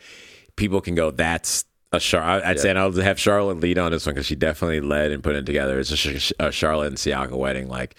people 0.56 0.80
can 0.80 0.94
go, 0.94 1.10
that's, 1.10 1.64
a 1.92 2.00
Char- 2.00 2.44
I'd 2.44 2.58
say, 2.58 2.70
and 2.70 2.78
I'll 2.78 2.90
have 2.90 3.20
Charlotte 3.20 3.60
lead 3.60 3.78
on 3.78 3.92
this 3.92 4.04
one 4.04 4.16
because 4.16 4.26
she 4.26 4.34
definitely 4.34 4.80
led 4.80 5.12
and 5.12 5.22
put 5.22 5.36
it 5.36 5.46
together. 5.46 5.78
It's 5.78 5.92
a, 5.92 6.46
a 6.46 6.50
Charlotte 6.50 6.88
and 6.88 6.96
Siaka 6.96 7.36
wedding. 7.36 7.68
Like, 7.68 7.94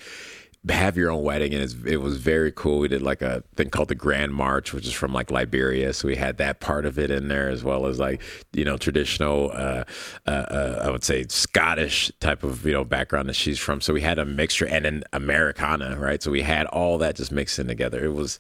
have 0.70 0.98
your 0.98 1.12
own 1.12 1.24
wedding, 1.24 1.54
and 1.54 1.86
it 1.86 1.98
was 1.98 2.18
very 2.18 2.52
cool. 2.52 2.80
We 2.80 2.88
did 2.88 3.02
like 3.02 3.22
a 3.22 3.44
thing 3.56 3.70
called 3.70 3.90
the 3.90 3.96
Grand 3.96 4.34
March, 4.34 4.74
which 4.74 4.88
is 4.88 4.94
from 4.94 5.14
like 5.14 5.30
Liberia, 5.30 5.94
so 5.94 6.08
we 6.08 6.16
had 6.16 6.38
that 6.38 6.60
part 6.60 6.86
of 6.86 6.98
it 6.98 7.12
in 7.12 7.28
there 7.28 7.50
as 7.50 7.64
well 7.64 7.86
as 7.86 8.00
like 8.00 8.22
you 8.54 8.66
know 8.66 8.78
traditional, 8.78 9.52
uh, 9.54 9.84
uh, 10.26 10.30
uh, 10.30 10.82
I 10.84 10.90
would 10.90 11.04
say 11.04 11.26
Scottish 11.28 12.12
type 12.20 12.44
of 12.44 12.66
you 12.66 12.74
know 12.74 12.84
background 12.84 13.30
that 13.30 13.36
she's 13.36 13.60
from. 13.60 13.82
So 13.82 13.94
we 13.94 14.02
had 14.02 14.18
a 14.18 14.26
mixture 14.26 14.66
and 14.66 14.86
an 14.86 15.04
Americana, 15.14 15.98
right? 16.00 16.22
So 16.22 16.32
we 16.32 16.42
had 16.42 16.66
all 16.68 16.98
that 17.00 17.16
just 17.16 17.32
mixed 17.32 17.60
in 17.60 17.68
together. 17.68 18.04
It 18.04 18.14
was, 18.14 18.40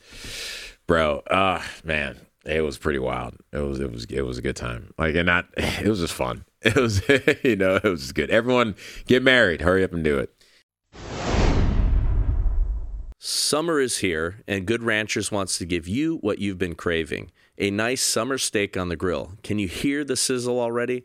bro, 0.87 1.21
ah 1.29 1.65
man, 1.83 2.17
it 2.45 2.61
was 2.61 2.77
pretty 2.77 2.99
wild. 2.99 3.35
It 3.51 3.59
was 3.59 3.79
it 3.79 3.91
was 3.91 4.05
it 4.05 4.21
was 4.21 4.37
a 4.37 4.41
good 4.41 4.55
time. 4.55 4.93
Like 4.97 5.15
and 5.15 5.25
not 5.25 5.45
it 5.57 5.87
was 5.87 5.99
just 5.99 6.13
fun. 6.13 6.45
It 6.65 6.75
was 6.77 7.07
you 7.43 7.55
know 7.55 7.75
it 7.75 7.83
was 7.83 8.01
just 8.01 8.15
good. 8.15 8.31
Everyone 8.31 8.75
get 9.05 9.21
married. 9.21 9.61
Hurry 9.61 9.83
up 9.83 9.93
and 9.93 10.03
do 10.03 10.17
it. 10.17 10.34
Summer 13.27 13.79
is 13.79 13.97
here, 13.97 14.43
and 14.47 14.67
Good 14.67 14.83
Ranchers 14.83 15.31
wants 15.31 15.57
to 15.57 15.65
give 15.65 15.87
you 15.87 16.17
what 16.17 16.37
you've 16.37 16.59
been 16.59 16.75
craving 16.75 17.31
a 17.57 17.71
nice 17.71 18.03
summer 18.03 18.37
steak 18.37 18.77
on 18.77 18.89
the 18.89 18.95
grill. 18.95 19.31
Can 19.41 19.57
you 19.57 19.67
hear 19.67 20.03
the 20.03 20.15
sizzle 20.15 20.59
already? 20.59 21.03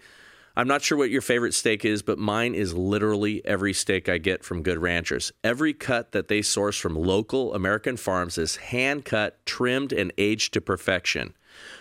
I'm 0.54 0.68
not 0.68 0.82
sure 0.82 0.98
what 0.98 1.08
your 1.08 1.22
favorite 1.22 1.54
steak 1.54 1.82
is, 1.82 2.02
but 2.02 2.18
mine 2.18 2.54
is 2.54 2.74
literally 2.74 3.42
every 3.46 3.72
steak 3.72 4.06
I 4.10 4.18
get 4.18 4.44
from 4.44 4.62
Good 4.62 4.76
Ranchers. 4.76 5.32
Every 5.42 5.72
cut 5.72 6.12
that 6.12 6.28
they 6.28 6.42
source 6.42 6.76
from 6.76 6.94
local 6.94 7.54
American 7.54 7.96
farms 7.96 8.36
is 8.36 8.56
hand 8.56 9.06
cut, 9.06 9.38
trimmed, 9.46 9.90
and 9.90 10.12
aged 10.18 10.52
to 10.52 10.60
perfection. 10.60 11.32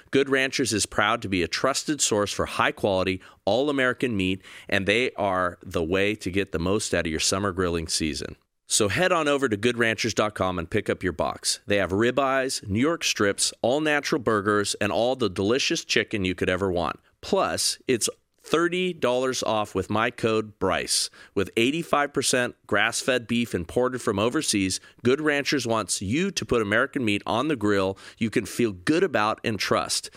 Good 0.09 0.29
Ranchers 0.29 0.71
is 0.71 0.85
proud 0.85 1.21
to 1.21 1.27
be 1.27 1.43
a 1.43 1.49
trusted 1.49 1.99
source 1.99 2.31
for 2.31 2.45
high 2.45 2.71
quality, 2.71 3.21
all 3.43 3.69
American 3.69 4.15
meat, 4.15 4.41
and 4.69 4.85
they 4.85 5.11
are 5.17 5.57
the 5.61 5.83
way 5.83 6.15
to 6.15 6.31
get 6.31 6.53
the 6.53 6.59
most 6.59 6.93
out 6.93 7.05
of 7.05 7.11
your 7.11 7.19
summer 7.19 7.51
grilling 7.51 7.89
season. 7.89 8.37
So 8.71 8.87
head 8.87 9.11
on 9.11 9.27
over 9.27 9.49
to 9.49 9.57
goodranchers.com 9.57 10.59
and 10.59 10.69
pick 10.69 10.91
up 10.91 11.01
your 11.01 11.11
box. 11.11 11.59
They 11.65 11.77
have 11.77 11.89
ribeyes, 11.89 12.65
New 12.69 12.79
York 12.79 13.03
strips, 13.03 13.51
all 13.63 13.81
natural 13.81 14.21
burgers, 14.21 14.75
and 14.79 14.91
all 14.91 15.15
the 15.15 15.27
delicious 15.27 15.83
chicken 15.83 16.23
you 16.23 16.35
could 16.35 16.49
ever 16.49 16.71
want. 16.71 16.99
Plus, 17.19 17.79
it's 17.87 18.07
$30 18.45 19.43
off 19.43 19.73
with 19.73 19.89
my 19.89 20.11
code 20.11 20.59
BRYCE. 20.59 21.09
With 21.33 21.53
85% 21.55 22.53
grass 22.67 23.01
fed 23.01 23.25
beef 23.25 23.55
imported 23.55 24.03
from 24.03 24.19
overseas, 24.19 24.79
Good 25.03 25.19
Ranchers 25.19 25.65
wants 25.65 25.99
you 25.99 26.29
to 26.29 26.45
put 26.45 26.61
American 26.61 27.03
meat 27.03 27.23
on 27.25 27.47
the 27.47 27.55
grill 27.55 27.97
you 28.19 28.29
can 28.29 28.45
feel 28.45 28.71
good 28.71 29.03
about 29.03 29.41
and 29.43 29.57
trust. 29.57 30.11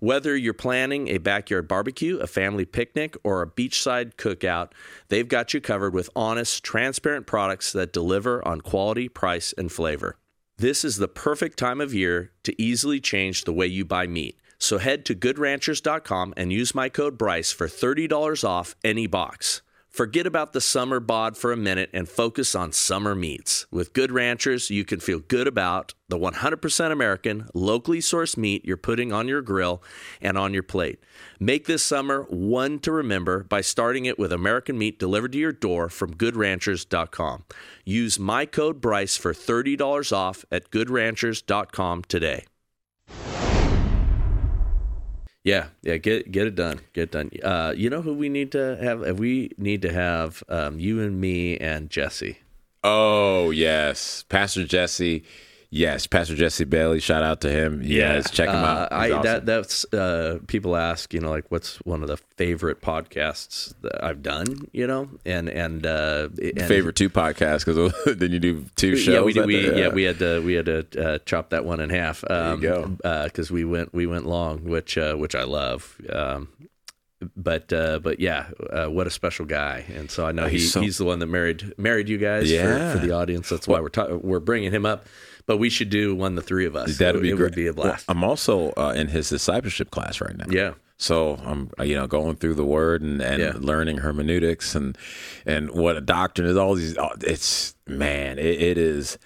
Whether 0.00 0.36
you're 0.36 0.54
planning 0.54 1.08
a 1.08 1.18
backyard 1.18 1.66
barbecue, 1.66 2.18
a 2.18 2.28
family 2.28 2.64
picnic, 2.64 3.16
or 3.24 3.42
a 3.42 3.50
beachside 3.50 4.14
cookout, 4.14 4.70
they've 5.08 5.26
got 5.26 5.52
you 5.52 5.60
covered 5.60 5.92
with 5.92 6.08
honest, 6.14 6.62
transparent 6.62 7.26
products 7.26 7.72
that 7.72 7.92
deliver 7.92 8.46
on 8.46 8.60
quality, 8.60 9.08
price, 9.08 9.52
and 9.58 9.72
flavor. 9.72 10.16
This 10.56 10.84
is 10.84 10.98
the 10.98 11.08
perfect 11.08 11.58
time 11.58 11.80
of 11.80 11.92
year 11.92 12.30
to 12.44 12.62
easily 12.62 13.00
change 13.00 13.42
the 13.42 13.52
way 13.52 13.66
you 13.66 13.84
buy 13.84 14.06
meat. 14.06 14.38
So 14.58 14.78
head 14.78 15.04
to 15.06 15.16
goodranchers.com 15.16 16.34
and 16.36 16.52
use 16.52 16.76
my 16.76 16.88
code 16.88 17.18
BRYCE 17.18 17.52
for 17.52 17.66
$30 17.66 18.44
off 18.44 18.76
any 18.84 19.08
box. 19.08 19.62
Forget 19.98 20.28
about 20.28 20.52
the 20.52 20.60
summer 20.60 21.00
bod 21.00 21.36
for 21.36 21.50
a 21.50 21.56
minute 21.56 21.90
and 21.92 22.08
focus 22.08 22.54
on 22.54 22.70
summer 22.70 23.16
meats. 23.16 23.66
With 23.72 23.92
Good 23.92 24.12
Ranchers, 24.12 24.70
you 24.70 24.84
can 24.84 25.00
feel 25.00 25.18
good 25.18 25.48
about 25.48 25.92
the 26.08 26.16
100% 26.16 26.92
American, 26.92 27.48
locally 27.52 27.98
sourced 27.98 28.36
meat 28.36 28.64
you're 28.64 28.76
putting 28.76 29.12
on 29.12 29.26
your 29.26 29.42
grill 29.42 29.82
and 30.20 30.38
on 30.38 30.54
your 30.54 30.62
plate. 30.62 31.00
Make 31.40 31.66
this 31.66 31.82
summer 31.82 32.22
one 32.30 32.78
to 32.78 32.92
remember 32.92 33.42
by 33.42 33.60
starting 33.60 34.04
it 34.04 34.20
with 34.20 34.32
American 34.32 34.78
meat 34.78 35.00
delivered 35.00 35.32
to 35.32 35.38
your 35.38 35.50
door 35.50 35.88
from 35.88 36.14
goodranchers.com. 36.14 37.42
Use 37.84 38.20
my 38.20 38.46
code 38.46 38.80
BRYCE 38.80 39.18
for 39.18 39.34
$30 39.34 40.12
off 40.12 40.44
at 40.52 40.70
goodranchers.com 40.70 42.04
today. 42.04 42.44
Yeah, 45.48 45.68
yeah, 45.80 45.96
get 45.96 46.30
get 46.30 46.46
it 46.46 46.56
done, 46.60 46.80
get 46.92 47.04
it 47.04 47.10
done. 47.16 47.30
Uh, 47.42 47.72
you 47.74 47.88
know 47.88 48.02
who 48.02 48.12
we 48.12 48.28
need 48.28 48.52
to 48.52 48.76
have? 48.76 49.00
uh, 49.00 49.14
We 49.14 49.52
need 49.56 49.80
to 49.80 49.90
have 49.90 50.44
um, 50.50 50.78
you 50.78 51.00
and 51.00 51.18
me 51.18 51.56
and 51.56 51.88
Jesse. 51.88 52.36
Oh 52.84 53.48
yes, 53.50 54.24
Pastor 54.28 54.64
Jesse. 54.68 55.24
Yes, 55.70 56.06
Pastor 56.06 56.34
Jesse 56.34 56.64
Bailey. 56.64 56.98
Shout 56.98 57.22
out 57.22 57.42
to 57.42 57.50
him. 57.50 57.82
Yes, 57.84 58.30
check 58.30 58.48
him 58.48 58.54
Uh, 58.54 58.58
out. 58.58 58.92
He's 58.92 58.98
I 58.98 59.10
awesome. 59.10 59.22
that 59.24 59.46
that's 59.46 59.84
uh, 59.92 60.38
people 60.46 60.74
ask, 60.76 61.12
you 61.12 61.20
know, 61.20 61.28
like 61.28 61.44
what's 61.50 61.76
one 61.84 62.00
of 62.00 62.08
the 62.08 62.16
favorite 62.38 62.80
podcasts 62.80 63.74
that 63.82 64.02
I've 64.02 64.22
done, 64.22 64.66
you 64.72 64.86
know, 64.86 65.10
and 65.26 65.46
and, 65.50 65.84
uh, 65.84 66.30
and 66.40 66.62
favorite 66.62 66.96
two 66.96 67.10
podcasts 67.10 67.66
because 67.66 67.92
then 68.18 68.32
you 68.32 68.38
do 68.40 68.64
two 68.76 68.96
shows. 68.96 69.14
Yeah, 69.14 69.20
we, 69.20 69.34
did, 69.34 69.44
we 69.46 69.60
day? 69.60 69.80
yeah. 69.82 69.88
we 69.88 70.04
had 70.04 70.18
to 70.20 70.40
we 70.40 70.54
had 70.54 70.64
to 70.66 70.86
uh, 71.06 71.18
chop 71.26 71.50
that 71.50 71.66
one 71.66 71.80
in 71.80 71.90
half. 71.90 72.24
Um, 72.30 72.60
because 73.02 73.50
we 73.50 73.66
went 73.66 73.92
we 73.92 74.06
went 74.06 74.24
long, 74.24 74.64
which 74.64 74.96
uh, 74.96 75.16
which 75.16 75.34
I 75.34 75.42
love. 75.44 76.00
Um, 76.10 76.48
but 77.36 77.70
uh, 77.74 77.98
but 77.98 78.20
yeah, 78.20 78.46
uh, 78.70 78.86
what 78.86 79.06
a 79.06 79.10
special 79.10 79.44
guy, 79.44 79.84
and 79.94 80.10
so 80.10 80.24
I 80.24 80.32
know 80.32 80.44
he, 80.46 80.52
he's 80.52 80.72
he's, 80.72 80.96
so- 80.96 81.04
the 81.04 81.08
one 81.08 81.18
that 81.18 81.26
married 81.26 81.74
married 81.76 82.08
you 82.08 82.16
guys 82.16 82.50
Yeah. 82.50 82.92
for, 82.94 83.00
for 83.00 83.06
the 83.06 83.12
audience. 83.12 83.50
That's 83.50 83.68
why 83.68 83.80
we're 83.80 83.88
ta- 83.90 84.14
we're 84.14 84.40
bringing 84.40 84.72
him 84.72 84.86
up. 84.86 85.04
But 85.48 85.56
we 85.56 85.68
should 85.70 85.90
do 85.90 86.14
one 86.14 86.36
the 86.36 86.42
three 86.42 86.66
of 86.66 86.76
us. 86.76 86.98
That'd 86.98 87.22
be 87.22 87.30
it 87.30 87.36
great. 87.36 87.42
would 87.46 87.54
be 87.56 87.66
a 87.66 87.72
blast. 87.72 88.06
Well, 88.06 88.16
I'm 88.16 88.22
also 88.22 88.70
uh, 88.76 88.92
in 88.96 89.08
his 89.08 89.28
discipleship 89.30 89.90
class 89.90 90.20
right 90.20 90.36
now. 90.36 90.44
yeah, 90.50 90.74
So 90.98 91.36
I'm, 91.44 91.70
uh, 91.80 91.82
you 91.84 91.96
know, 91.96 92.06
going 92.06 92.36
through 92.36 92.54
the 92.54 92.64
word 92.66 93.02
and, 93.02 93.20
and 93.22 93.40
Yeah. 93.42 93.52
learning 93.56 93.98
hermeneutics 93.98 94.74
and 94.76 94.96
and 95.46 95.70
what 95.70 95.96
a 95.96 96.00
doctrine 96.02 96.46
is. 96.46 96.56
All 96.56 96.74
these, 96.74 96.96
oh, 96.98 97.10
it's 97.22 97.74
man, 97.86 98.38
it, 98.38 98.60
it 98.62 98.78
is 98.78 99.18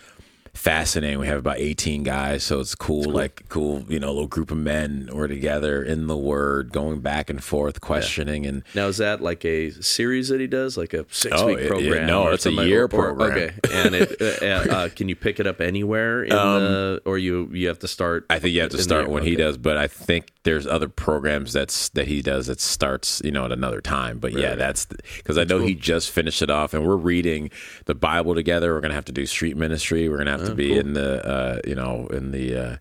fascinating. 0.55 1.19
We 1.19 1.27
have 1.29 1.39
about 1.39 1.59
18 1.59 2.03
guys, 2.03 2.43
so 2.45 2.61
it's 2.61 2.75
cool, 2.75 3.05
Like 3.11 3.49
cool, 3.49 3.85
you 3.89 3.99
know, 3.99 4.09
little 4.09 4.27
group 4.27 4.51
of 4.51 4.59
men. 4.59 5.09
We're 5.13 5.29
together 5.29 5.83
in 5.83 6.07
the 6.07 6.17
word, 6.17 6.73
going 6.73 7.01
back 7.01 7.31
and 7.31 7.43
forth, 7.43 7.81
questioning, 7.81 8.47
and 8.47 8.63
Now 8.75 8.87
is 8.89 8.99
that 8.99 9.21
like 9.23 9.45
a 9.45 9.71
series 9.71 10.29
that 10.29 10.41
he 10.41 10.47
does, 10.47 10.77
like 10.77 10.93
a 10.95 11.07
six 11.11 11.35
Oh, 11.41 11.47
week 11.47 11.61
yeah, 11.61 11.69
program? 11.69 12.07
no, 12.07 12.29
it's 12.29 12.47
a 12.47 12.53
year 12.53 12.83
Or- 12.83 12.85
or- 12.85 12.89
program. 12.89 13.31
Okay, 13.33 13.51
and 13.73 13.95
it, 13.95 14.21
uh, 14.43 14.47
uh, 14.47 14.89
can 14.95 15.09
you 15.09 15.17
pick 15.17 15.41
it 15.41 15.47
up 15.47 15.61
anywhere 15.61 16.23
in 16.23 16.31
the, 16.31 17.01
or 17.05 17.17
you 17.19 17.49
you 17.53 17.69
have 17.69 17.79
to 17.81 17.89
start? 17.89 18.25
Um, 18.31 18.37
I 18.37 18.39
think 18.39 18.55
you 18.55 18.61
have 18.61 18.71
to 18.71 18.83
start 18.83 19.09
when 19.09 19.23
he 19.23 19.37
does, 19.37 19.57
but 19.57 19.77
I 19.77 19.87
think 19.87 20.33
there's 20.45 20.67
other 20.67 20.89
programs 20.89 21.53
that's 21.53 21.89
that 21.91 22.09
he 22.09 22.21
does 22.21 22.47
that 22.49 22.61
starts, 22.61 23.23
you 23.25 23.31
know, 23.31 23.45
at 23.47 23.53
another 23.53 23.81
time. 23.81 24.19
But 24.19 24.33
yeah, 24.33 24.55
that's 24.55 24.87
because 25.17 25.39
I 25.39 25.45
know 25.45 25.59
he 25.61 25.75
just 25.75 26.11
finished 26.11 26.43
it 26.43 26.51
off, 26.51 26.75
and 26.75 26.87
we're 26.87 26.97
reading 26.97 27.51
the 27.87 27.95
Bible 27.95 28.35
together. 28.35 28.75
We're 28.75 28.81
gonna 28.81 28.95
have 28.95 29.05
to 29.07 29.13
do 29.13 29.25
street 29.27 29.57
ministry. 29.57 30.09
We're 30.09 30.19
gonna 30.19 30.31
have 30.33 30.42
Oh, 30.43 30.49
to 30.49 30.55
be 30.55 30.77
in 30.77 30.93
the, 30.95 31.27
uh, 31.27 31.61
you 31.67 31.75
know, 31.75 32.07
in 32.09 32.33
the 32.33 32.57
uh, 32.57 32.77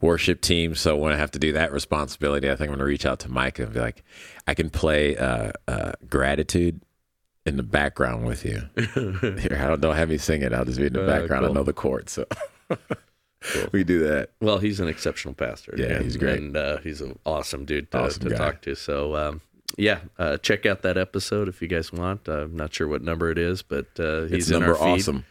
worship 0.00 0.40
team. 0.40 0.74
So 0.74 0.96
when 0.96 1.12
I 1.12 1.16
have 1.16 1.30
to 1.32 1.38
do 1.38 1.52
that 1.52 1.72
responsibility, 1.72 2.50
I 2.50 2.56
think 2.56 2.68
I'm 2.70 2.74
gonna 2.76 2.84
reach 2.84 3.06
out 3.06 3.20
to 3.20 3.30
Mike 3.30 3.58
and 3.58 3.72
be 3.72 3.80
like, 3.80 4.02
I 4.46 4.54
can 4.54 4.70
play 4.70 5.16
uh, 5.16 5.52
uh, 5.68 5.92
gratitude. 6.08 6.80
In 7.46 7.58
the 7.58 7.62
background 7.62 8.24
with 8.24 8.42
you. 8.42 8.62
Here, 8.76 9.58
I 9.60 9.66
don't, 9.68 9.78
don't 9.82 9.94
have 9.96 10.08
me 10.08 10.16
sing 10.16 10.40
it. 10.40 10.54
I'll 10.54 10.64
just 10.64 10.78
be 10.78 10.86
in 10.86 10.94
the 10.94 11.02
Uh, 11.04 11.06
background. 11.06 11.44
I 11.44 11.50
know 11.50 11.62
the 11.62 11.74
chords. 11.74 12.12
So 12.12 12.24
we 13.72 13.84
do 13.84 13.98
that. 14.00 14.30
Well, 14.40 14.56
he's 14.58 14.80
an 14.80 14.88
exceptional 14.88 15.34
pastor. 15.34 15.74
Yeah, 15.76 15.96
and, 15.96 16.04
he's 16.04 16.16
great. 16.16 16.38
and 16.38 16.56
uh, 16.56 16.78
he's 16.78 17.02
an 17.02 17.18
awesome 17.26 17.66
dude 17.66 17.90
to, 17.90 17.98
Awesome 17.98 18.30
to 18.30 18.34
talk 18.34 18.62
to. 18.62 18.74
So, 18.74 19.14
um, 19.14 19.40
yeah, 19.76 19.98
uh, 20.18 20.38
check 20.38 20.64
out 20.64 20.80
that 20.82 20.96
episode 20.96 21.48
if 21.48 21.60
you 21.60 21.68
guys 21.68 21.92
want. 21.92 22.28
I'm 22.28 22.56
not 22.56 22.72
sure 22.72 22.88
what 22.88 23.02
number 23.02 23.30
it 23.30 23.36
is, 23.36 23.60
but 23.62 23.88
uh, 24.00 24.22
he's 24.22 24.32
It's 24.32 24.50
in 24.50 24.60
number 24.60 24.78
awesome. 24.78 25.26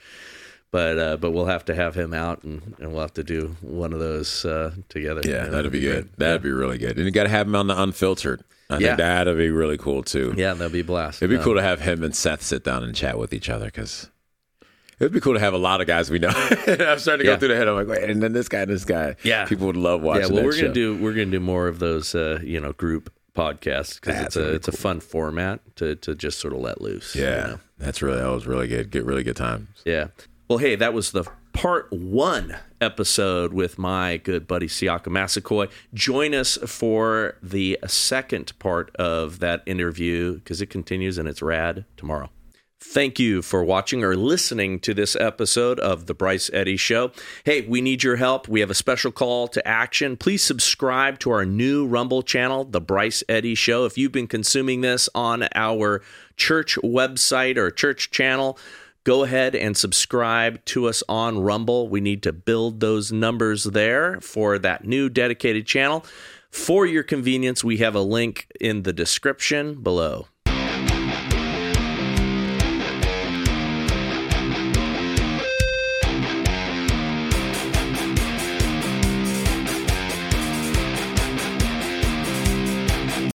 But 0.74 0.98
uh, 0.98 1.18
but 1.18 1.32
we'll 1.32 1.46
have 1.46 1.64
to 1.66 1.76
have 1.76 1.94
him 1.94 2.14
out, 2.16 2.42
and, 2.44 2.76
and 2.80 2.92
we'll 2.92 3.02
have 3.02 3.14
to 3.14 3.24
do 3.24 3.56
one 3.62 3.94
of 3.94 4.00
those 4.00 4.44
uh, 4.44 4.72
together. 4.90 5.22
Yeah, 5.24 5.46
You 5.46 5.52
know, 5.52 5.56
that'd 5.58 5.72
be 5.72 5.80
good. 5.82 6.10
That'd 6.18 6.42
be 6.42 6.50
really 6.52 6.80
good. 6.80 6.98
And 6.98 7.06
you 7.06 7.12
got 7.12 7.24
to 7.24 7.30
have 7.30 7.46
him 7.48 7.56
on 7.56 7.68
the 7.68 7.80
unfiltered. 7.80 8.44
I 8.72 8.80
Yeah. 8.80 8.88
think 8.88 8.98
that'd 8.98 9.38
be 9.38 9.52
really 9.52 9.78
cool 9.78 10.02
too. 10.02 10.34
Yeah, 10.36 10.56
that'd 10.56 10.74
be 10.74 10.80
a 10.80 10.84
blast. 10.84 11.22
It'd 11.22 11.30
be 11.30 11.38
Uh, 11.38 11.44
cool 11.44 11.54
to 11.54 11.62
have 11.62 11.82
him 11.82 12.04
and 12.04 12.16
Seth 12.16 12.42
sit 12.42 12.64
down 12.64 12.84
and 12.84 12.96
chat 12.96 13.20
with 13.20 13.34
each 13.36 13.50
other 13.52 13.66
because 13.66 14.10
it'd 15.00 15.14
be 15.14 15.20
cool 15.20 15.36
to 15.36 15.40
have 15.40 15.54
a 15.54 15.60
lot 15.60 15.80
of 15.80 15.86
guys 15.86 16.10
we 16.10 16.18
know. 16.18 16.30
I'm 16.34 16.98
starting 16.98 17.24
to 17.26 17.30
Yeah. 17.30 17.36
go 17.36 17.38
through 17.38 17.48
the 17.50 17.56
head. 17.56 17.68
I'm 17.68 17.76
like, 17.76 17.88
wait, 17.88 18.10
and 18.10 18.24
then 18.24 18.34
this 18.34 18.50
guy, 18.50 18.62
and 18.62 18.72
this 18.72 18.84
guy. 18.86 19.16
Yeah. 19.22 19.46
people 19.46 19.68
would 19.68 19.78
love 19.78 20.02
watching. 20.02 20.24
Yeah, 20.24 20.28
well, 20.30 20.36
that 20.38 20.46
we're 20.46 20.54
show. 20.54 20.62
gonna 20.64 20.74
do 20.74 20.98
we're 20.98 21.14
gonna 21.14 21.26
do 21.28 21.40
more 21.40 21.68
of 21.68 21.78
those, 21.78 22.16
uh, 22.16 22.40
you 22.44 22.60
know, 22.60 22.72
group 22.74 23.14
podcasts 23.38 24.02
because 24.02 24.20
it's 24.22 24.36
a 24.36 24.54
it's 24.56 24.68
a 24.68 24.72
fun 24.72 25.00
format 25.02 25.60
to 25.76 25.96
to 25.98 26.16
just 26.16 26.40
sort 26.40 26.54
of 26.54 26.60
let 26.62 26.82
loose. 26.82 27.16
you 27.16 27.22
Yeah, 27.26 27.36
know? 27.46 27.60
that's 27.78 28.02
really 28.02 28.18
that 28.18 28.30
was 28.32 28.48
really 28.48 28.68
good. 28.68 28.90
Get 28.90 29.06
really 29.06 29.24
good 29.24 29.36
times. 29.36 29.68
Yeah. 29.86 30.08
Well, 30.54 30.60
hey, 30.60 30.76
that 30.76 30.94
was 30.94 31.14
the 31.14 31.24
part 31.54 31.92
one 31.92 32.58
episode 32.80 33.54
with 33.54 33.80
my 33.80 34.18
good 34.18 34.46
buddy 34.46 34.68
Siaka 34.68 35.08
Massaquoi. 35.08 35.72
Join 35.96 36.36
us 36.36 36.60
for 36.68 37.40
the 37.42 37.80
second 37.88 38.54
part 38.60 38.96
of 38.98 39.40
that 39.40 39.64
interview 39.66 40.36
because 40.36 40.62
it 40.62 40.68
continues 40.68 41.18
and 41.18 41.28
it's 41.28 41.42
rad 41.42 41.86
tomorrow. 41.98 42.30
Thank 42.80 43.18
you 43.18 43.42
for 43.42 43.64
watching 43.64 44.04
or 44.04 44.16
listening 44.16 44.80
to 44.82 44.94
this 44.94 45.16
episode 45.16 45.80
of 45.80 46.06
The 46.06 46.14
Bryce 46.14 46.52
Eddy 46.54 46.78
Show. 46.78 47.14
Hey, 47.46 47.62
we 47.62 47.82
need 47.82 48.04
your 48.04 48.18
help. 48.18 48.48
We 48.48 48.60
have 48.60 48.70
a 48.70 48.76
special 48.76 49.12
call 49.12 49.48
to 49.48 49.68
action. 49.68 50.18
Please 50.18 50.44
subscribe 50.44 51.18
to 51.20 51.32
our 51.32 51.46
new 51.46 51.88
Rumble 51.88 52.22
channel, 52.22 52.64
The 52.64 52.82
Bryce 52.82 53.24
Eddy 53.28 53.56
Show. 53.56 53.86
If 53.86 53.98
you've 53.98 54.12
been 54.12 54.28
consuming 54.28 54.82
this 54.82 55.10
on 55.16 55.48
our 55.56 56.04
church 56.38 56.76
website 56.84 57.58
or 57.58 57.72
church 57.72 58.12
channel, 58.12 58.60
go 59.04 59.24
ahead 59.24 59.56
and 59.56 59.76
subscribe 59.76 60.64
to 60.66 60.88
us 60.88 61.04
on 61.10 61.40
Rumble. 61.40 61.90
We 61.90 62.02
need 62.02 62.24
to 62.24 62.34
build 62.34 62.80
those 62.80 63.12
numbers 63.12 63.64
there 63.66 64.20
for 64.22 64.58
that 64.60 64.86
new 64.86 65.10
dedicated 65.10 65.66
channel. 65.66 66.06
For 66.50 66.86
your 66.86 67.04
convenience, 67.04 67.64
we 67.64 67.78
have 67.78 67.96
a 67.96 68.02
link 68.02 68.48
in 68.62 68.84
the 68.84 68.94
description 68.94 69.82
below. 69.82 70.28